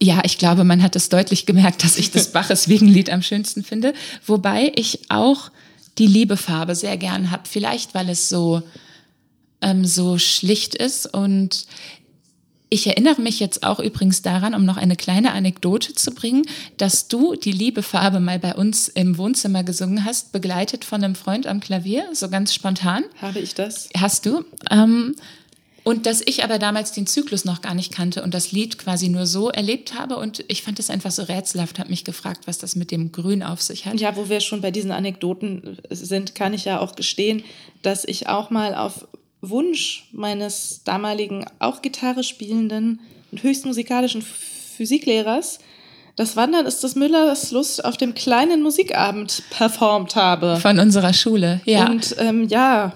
[0.00, 3.64] Ja, ich glaube, man hat es deutlich gemerkt, dass ich das Baches Wiegenlied am schönsten
[3.64, 3.94] finde.
[4.26, 5.50] Wobei ich auch
[5.98, 7.44] die Liebefarbe sehr gern habe.
[7.48, 8.62] Vielleicht, weil es so,
[9.62, 11.66] ähm, so schlicht ist und
[12.68, 16.42] ich erinnere mich jetzt auch übrigens daran, um noch eine kleine Anekdote zu bringen,
[16.76, 21.14] dass du die liebe Farbe mal bei uns im Wohnzimmer gesungen hast, begleitet von einem
[21.14, 23.04] Freund am Klavier, so ganz spontan.
[23.20, 23.88] Habe ich das?
[23.96, 24.44] Hast du.
[24.70, 25.14] Ähm,
[25.86, 29.08] und dass ich aber damals den Zyklus noch gar nicht kannte und das Lied quasi
[29.08, 30.16] nur so erlebt habe.
[30.16, 33.44] Und ich fand es einfach so rätselhaft, habe mich gefragt, was das mit dem Grün
[33.44, 34.00] auf sich hat.
[34.00, 37.44] Ja, wo wir schon bei diesen Anekdoten sind, kann ich ja auch gestehen,
[37.82, 39.06] dass ich auch mal auf
[39.40, 45.58] Wunsch meines damaligen auch Gitarre spielenden und höchst musikalischen Physiklehrers
[46.16, 50.56] das Wandern ist das Müllers Lust auf dem kleinen Musikabend performt habe.
[50.56, 51.90] Von unserer Schule, ja.
[51.90, 52.94] Und ähm, ja,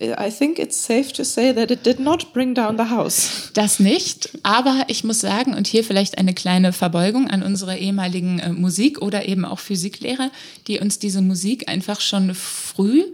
[0.00, 3.50] I think it's safe to say that it did not bring down the house.
[3.54, 8.40] Das nicht, aber ich muss sagen, und hier vielleicht eine kleine Verbeugung an unsere ehemaligen
[8.40, 10.30] äh, Musik- oder eben auch Physiklehrer,
[10.66, 13.04] die uns diese Musik einfach schon früh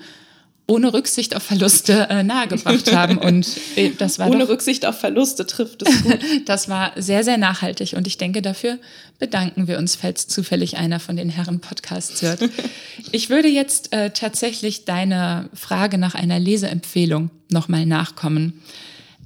[0.70, 3.18] ohne Rücksicht auf Verluste äh, nahegebracht haben.
[3.18, 6.18] Und äh, das war ohne doch, Rücksicht auf Verluste trifft es gut.
[6.46, 7.94] das war sehr, sehr nachhaltig.
[7.94, 8.78] Und ich denke, dafür
[9.18, 12.40] bedanken wir uns, falls zufällig einer von den Herren Podcasts hört.
[13.10, 18.62] Ich würde jetzt äh, tatsächlich deiner Frage nach einer Leseempfehlung nochmal nachkommen.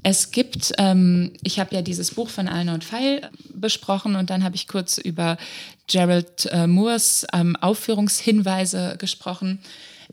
[0.03, 4.57] Es gibt, ähm, ich habe ja dieses Buch von Arnold Feil besprochen und dann habe
[4.57, 5.37] ich kurz über
[5.87, 9.61] Gerald äh, Moores ähm, Aufführungshinweise gesprochen.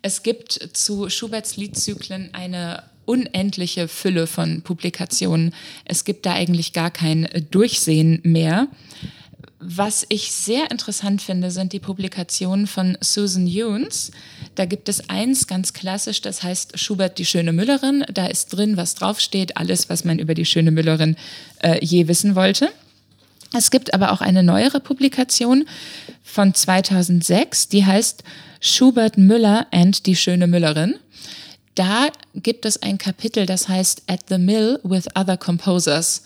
[0.02, 5.54] Es gibt zu Schuberts Liedzyklen eine unendliche Fülle von Publikationen.
[5.86, 8.68] Es gibt da eigentlich gar kein Durchsehen mehr.
[9.60, 14.12] Was ich sehr interessant finde, sind die Publikationen von Susan Younes.
[14.56, 18.04] Da gibt es eins ganz klassisch, das heißt Schubert die schöne Müllerin.
[18.12, 21.16] Da ist drin, was draufsteht, alles, was man über die schöne Müllerin
[21.60, 22.72] äh, je wissen wollte.
[23.54, 25.66] Es gibt aber auch eine neuere Publikation
[26.24, 28.24] von 2006, die heißt
[28.62, 30.96] Schubert Müller and die schöne Müllerin.
[31.76, 36.24] Da gibt es ein Kapitel, das heißt At the Mill with Other Composers,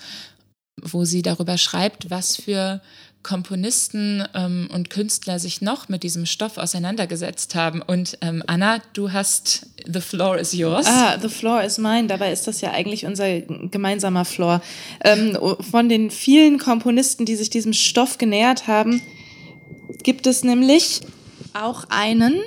[0.82, 2.82] wo sie darüber schreibt, was für
[3.24, 7.82] Komponisten ähm, und Künstler sich noch mit diesem Stoff auseinandergesetzt haben.
[7.82, 10.86] Und ähm, Anna, du hast The Floor is yours.
[10.86, 12.08] Ah, The Floor is mine.
[12.08, 14.62] Dabei ist das ja eigentlich unser gemeinsamer Floor.
[15.04, 15.38] Ähm,
[15.72, 19.02] von den vielen Komponisten, die sich diesem Stoff genähert haben,
[20.04, 21.02] gibt es nämlich
[21.56, 22.42] auch einen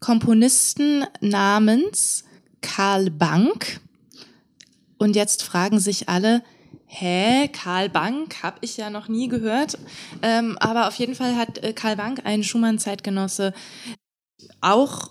[0.00, 2.24] Komponisten namens
[2.60, 3.80] Karl Bank.
[4.98, 6.42] Und jetzt fragen sich alle,
[6.86, 9.78] hä, Karl Bank, habe ich ja noch nie gehört.
[10.22, 13.52] Ähm, aber auf jeden Fall hat äh, Karl Bank, ein Schumann-Zeitgenosse,
[14.60, 15.10] auch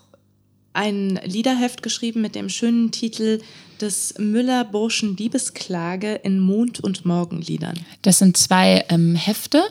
[0.72, 3.40] ein Liederheft geschrieben mit dem schönen Titel
[3.80, 7.78] des Müller-Burschen Liebesklage in Mond- und Morgenliedern.
[8.02, 9.62] Das sind zwei ähm, Hefte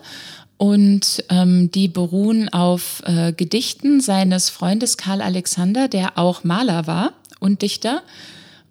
[0.64, 7.11] und ähm, die beruhen auf äh, Gedichten seines Freundes Karl Alexander, der auch Maler war
[7.41, 8.01] und Dichter.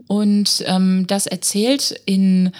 [0.06, 2.52] Und ähm, das erzählt in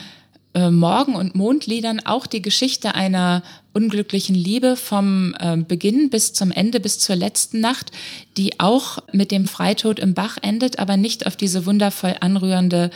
[0.53, 6.51] äh, Morgen- und Mondliedern auch die Geschichte einer unglücklichen Liebe vom äh, Beginn bis zum
[6.51, 7.91] Ende, bis zur letzten Nacht,
[8.37, 12.91] die auch mit dem Freitod im Bach endet, aber nicht auf diese wundervoll anrührende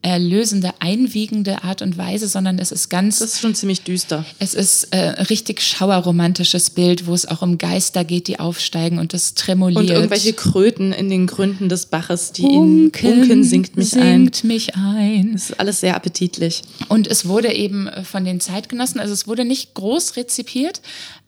[0.00, 3.18] erlösende, einwiegende Art und Weise, sondern es ist ganz.
[3.18, 4.24] Das ist schon ziemlich düster.
[4.38, 9.12] Es ist äh, richtig schauerromantisches Bild, wo es auch um Geister geht, die aufsteigen und
[9.12, 9.80] das tremoliert.
[9.80, 14.44] Und irgendwelche Kröten in den Gründen des Baches, die Unken, in Unken singt mich singt
[14.44, 14.46] ein.
[14.46, 15.32] mich ein.
[15.32, 16.62] Das ist alles sehr appetitlich.
[16.88, 20.80] Und es wurde eben von den Zeitgenossen, also es wurde nicht groß rezipiert,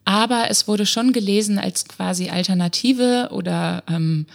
[0.05, 4.27] aber es wurde schon gelesen als quasi Alternative oder ähm,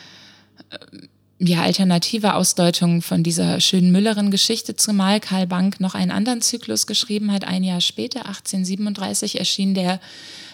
[1.38, 7.31] ja, alternative Ausdeutung von dieser schönen Müllerin-Geschichte, zumal Karl Bank noch einen anderen Zyklus geschrieben
[7.31, 7.45] hat.
[7.45, 9.99] Ein Jahr später, 1837, erschien der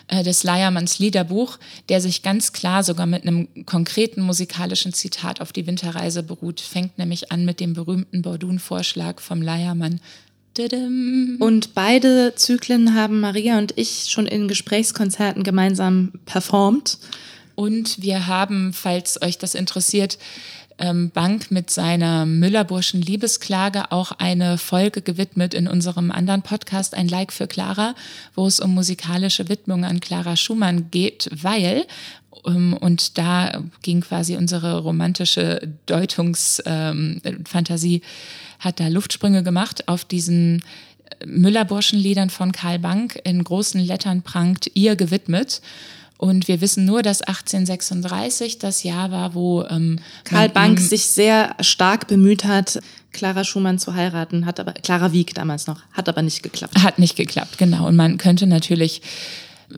[0.07, 1.59] äh, des Leiermanns Liederbuch,
[1.89, 6.97] der sich ganz klar sogar mit einem konkreten musikalischen Zitat auf die Winterreise beruht, fängt
[6.97, 10.01] nämlich an mit dem berühmten Bordun-Vorschlag vom Leiermann.
[11.39, 16.97] Und beide Zyklen haben Maria und ich schon in Gesprächskonzerten gemeinsam performt.
[17.55, 20.17] Und wir haben, falls euch das interessiert,
[21.13, 27.31] Bank mit seiner Müllerburschen Liebesklage auch eine Folge gewidmet in unserem anderen Podcast, ein Like
[27.31, 27.95] für Clara,
[28.35, 31.85] wo es um musikalische Widmung an Clara Schumann geht, weil
[32.45, 38.01] ähm, und da ging quasi unsere romantische Deutungsfantasie, ähm,
[38.59, 40.63] hat da Luftsprünge gemacht auf diesen
[41.25, 45.61] Müllerburschenliedern von Karl Bank in großen Lettern prangt ihr gewidmet.
[46.21, 51.55] Und wir wissen nur, dass 1836 das Jahr war, wo ähm, Karl Bank sich sehr
[51.61, 52.79] stark bemüht hat,
[53.11, 56.77] Clara Schumann zu heiraten, hat aber Clara Wieck damals noch, hat aber nicht geklappt.
[56.83, 57.87] Hat nicht geklappt, genau.
[57.87, 59.01] Und man könnte natürlich
[59.71, 59.77] äh,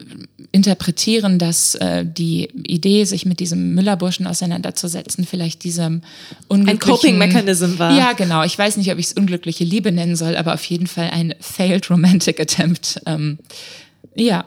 [0.52, 6.02] interpretieren, dass äh, die Idee, sich mit diesem Müllerburschen auseinanderzusetzen, vielleicht diesem
[6.50, 6.92] unglücklichen...
[6.92, 7.98] Ein Coping-Mechanism war.
[7.98, 8.44] Ja, genau.
[8.44, 11.36] Ich weiß nicht, ob ich es unglückliche Liebe nennen soll, aber auf jeden Fall ein
[11.40, 13.00] failed romantic attempt.
[13.06, 13.40] Ähm,
[14.14, 14.44] ja,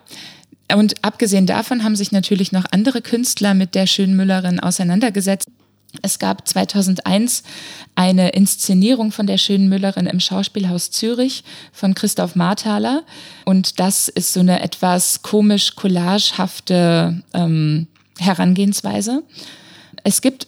[0.74, 5.48] und abgesehen davon haben sich natürlich noch andere Künstler mit der schönen Müllerin auseinandergesetzt.
[6.02, 7.42] Es gab 2001
[7.94, 13.04] eine Inszenierung von der schönen Müllerin im Schauspielhaus Zürich von Christoph Marthaler.
[13.44, 17.86] Und das ist so eine etwas komisch collagehafte ähm,
[18.18, 19.22] Herangehensweise.
[20.04, 20.46] Es gibt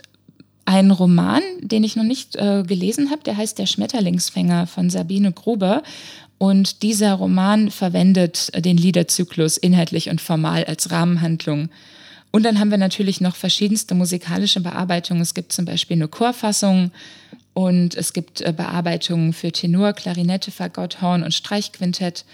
[0.65, 5.33] einen Roman, den ich noch nicht äh, gelesen habe, der heißt Der Schmetterlingsfänger von Sabine
[5.33, 5.83] Gruber.
[6.39, 11.69] Und dieser Roman verwendet den Liederzyklus inhaltlich und formal als Rahmenhandlung.
[12.31, 15.23] Und dann haben wir natürlich noch verschiedenste musikalische Bearbeitungen.
[15.23, 16.93] Es gibt zum Beispiel eine Chorfassung
[17.55, 22.25] und es gibt äh, Bearbeitungen für Tenor, Klarinette, Fagott, Horn und Streichquintett.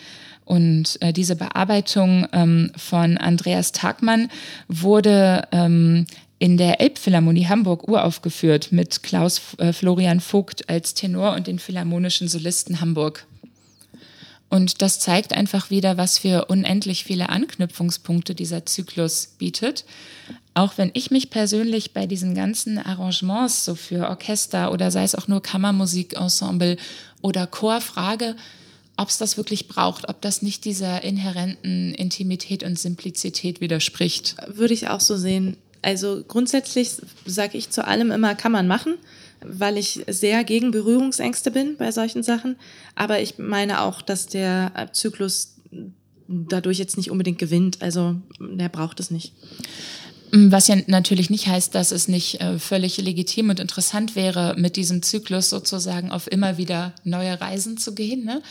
[0.45, 4.29] Und äh, diese Bearbeitung ähm, von Andreas Tagmann
[4.69, 6.05] wurde ähm,
[6.39, 12.29] in der Elbphilharmonie Hamburg uraufgeführt mit Klaus äh, Florian Vogt als Tenor und den Philharmonischen
[12.29, 13.27] Solisten Hamburg.
[14.55, 19.85] Und das zeigt einfach wieder, was für unendlich viele Anknüpfungspunkte dieser Zyklus bietet.
[20.55, 25.17] Auch wenn ich mich persönlich bei diesen ganzen Arrangements so für Orchester oder sei es
[25.17, 26.77] auch nur Kammermusikensemble
[27.21, 28.37] oder Chor frage,
[28.97, 34.37] ob es das wirklich braucht, ob das nicht dieser inhärenten Intimität und Simplizität widerspricht.
[34.47, 35.57] Würde ich auch so sehen.
[35.83, 36.93] Also grundsätzlich
[37.27, 38.99] sage ich zu allem immer, kann man machen
[39.47, 42.57] weil ich sehr gegen Berührungsängste bin bei solchen Sachen.
[42.95, 45.57] Aber ich meine auch, dass der Zyklus
[46.29, 47.83] dadurch jetzt nicht unbedingt gewinnt.
[47.83, 49.33] Also der braucht es nicht.
[50.33, 54.75] Was ja natürlich nicht heißt, dass es nicht äh, völlig legitim und interessant wäre, mit
[54.75, 58.25] diesem Zyklus sozusagen auf immer wieder neue Reisen zu gehen.
[58.25, 58.43] Ne?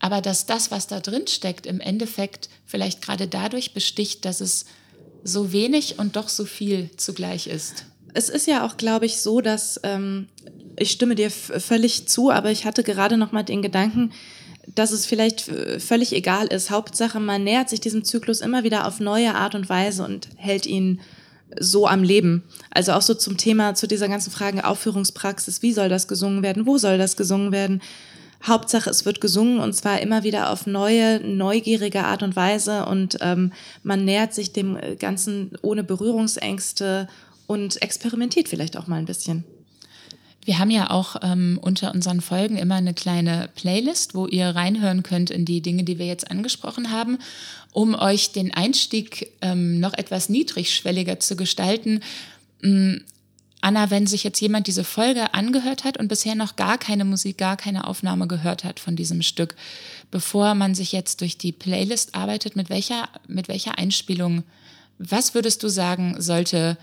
[0.00, 4.64] Aber dass das, was da drin steckt, im Endeffekt vielleicht gerade dadurch besticht, dass es
[5.22, 7.84] so wenig und doch so viel zugleich ist
[8.14, 10.28] es ist ja auch, glaube ich, so, dass ähm,
[10.76, 14.12] ich stimme dir völlig zu, aber ich hatte gerade noch mal den Gedanken,
[14.74, 16.70] dass es vielleicht völlig egal ist.
[16.70, 20.66] Hauptsache, man nähert sich diesem Zyklus immer wieder auf neue Art und Weise und hält
[20.66, 21.00] ihn
[21.58, 22.44] so am Leben.
[22.70, 25.62] Also auch so zum Thema, zu dieser ganzen Frage Aufführungspraxis.
[25.62, 26.66] Wie soll das gesungen werden?
[26.66, 27.80] Wo soll das gesungen werden?
[28.46, 33.18] Hauptsache, es wird gesungen und zwar immer wieder auf neue, neugierige Art und Weise und
[33.20, 33.52] ähm,
[33.82, 37.08] man nähert sich dem Ganzen ohne Berührungsängste
[37.48, 39.42] und experimentiert vielleicht auch mal ein bisschen.
[40.44, 45.02] Wir haben ja auch ähm, unter unseren Folgen immer eine kleine Playlist, wo ihr reinhören
[45.02, 47.18] könnt in die Dinge, die wir jetzt angesprochen haben,
[47.72, 52.00] um euch den Einstieg ähm, noch etwas niedrigschwelliger zu gestalten.
[52.62, 53.02] Ähm,
[53.60, 57.38] Anna, wenn sich jetzt jemand diese Folge angehört hat und bisher noch gar keine Musik,
[57.38, 59.56] gar keine Aufnahme gehört hat von diesem Stück,
[60.10, 64.44] bevor man sich jetzt durch die Playlist arbeitet, mit welcher, mit welcher Einspielung,
[64.98, 66.78] was würdest du sagen, sollte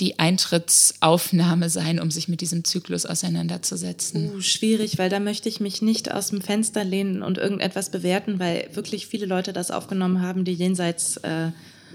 [0.00, 4.32] die Eintrittsaufnahme sein, um sich mit diesem Zyklus auseinanderzusetzen?
[4.34, 8.38] Uh, schwierig, weil da möchte ich mich nicht aus dem Fenster lehnen und irgendetwas bewerten,
[8.38, 11.50] weil wirklich viele Leute das aufgenommen haben, die jenseits äh,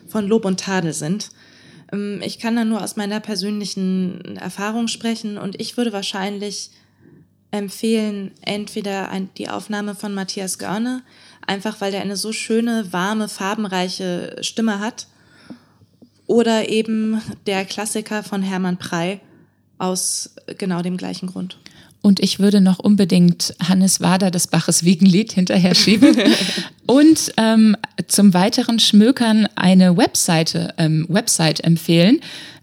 [0.07, 1.29] von Lob und Tadel sind.
[1.91, 6.71] Ähm, ich kann da nur aus meiner persönlichen Erfahrung sprechen und ich würde wahrscheinlich
[7.51, 11.03] empfehlen, entweder ein, die Aufnahme von Matthias Görne,
[11.45, 15.07] einfach weil der eine so schöne, warme, farbenreiche Stimme hat
[16.27, 19.19] oder eben der Klassiker von Hermann Prey
[19.77, 21.57] aus genau dem gleichen Grund.
[22.01, 26.17] Und ich würde noch unbedingt Hannes Wader des Baches Wiegenlied hinterher schieben.
[26.85, 27.77] und ähm,
[28.09, 32.19] zum weiteren Schmökern eine Webseite, ähm, Website empfehlen.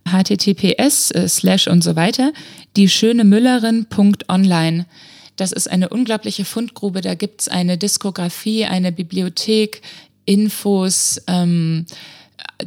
[0.07, 2.35] https äh, slash und so weiter.
[2.77, 4.85] Die schöne Müllerin.online.
[5.37, 7.01] Das ist eine unglaubliche Fundgrube.
[7.01, 9.81] Da gibt's eine Diskografie, eine Bibliothek,
[10.27, 11.87] Infos, ähm,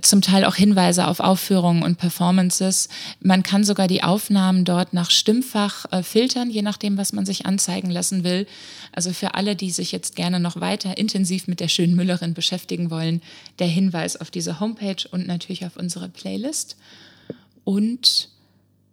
[0.01, 2.89] zum Teil auch Hinweise auf Aufführungen und Performances.
[3.21, 7.45] Man kann sogar die Aufnahmen dort nach Stimmfach äh, filtern, je nachdem, was man sich
[7.45, 8.47] anzeigen lassen will.
[8.91, 12.89] Also für alle, die sich jetzt gerne noch weiter intensiv mit der schönen Müllerin beschäftigen
[12.89, 13.21] wollen,
[13.59, 16.77] der Hinweis auf diese Homepage und natürlich auf unsere Playlist.
[17.63, 18.29] Und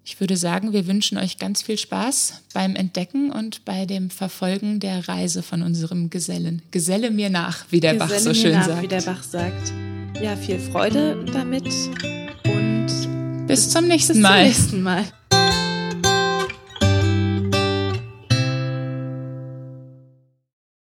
[0.05, 4.81] ich würde sagen, wir wünschen euch ganz viel Spaß beim Entdecken und bei dem Verfolgen
[4.81, 6.63] der Reise von unserem Gesellen.
[6.71, 8.83] Geselle mir nach, wie der Geselle Bach so schön nach, sagt.
[8.83, 9.73] Wie der Bach sagt.
[10.23, 11.67] Ja, viel Freude damit
[12.45, 14.45] und bis zum nächsten Mal.
[14.45, 15.05] Bis zum nächsten Mal.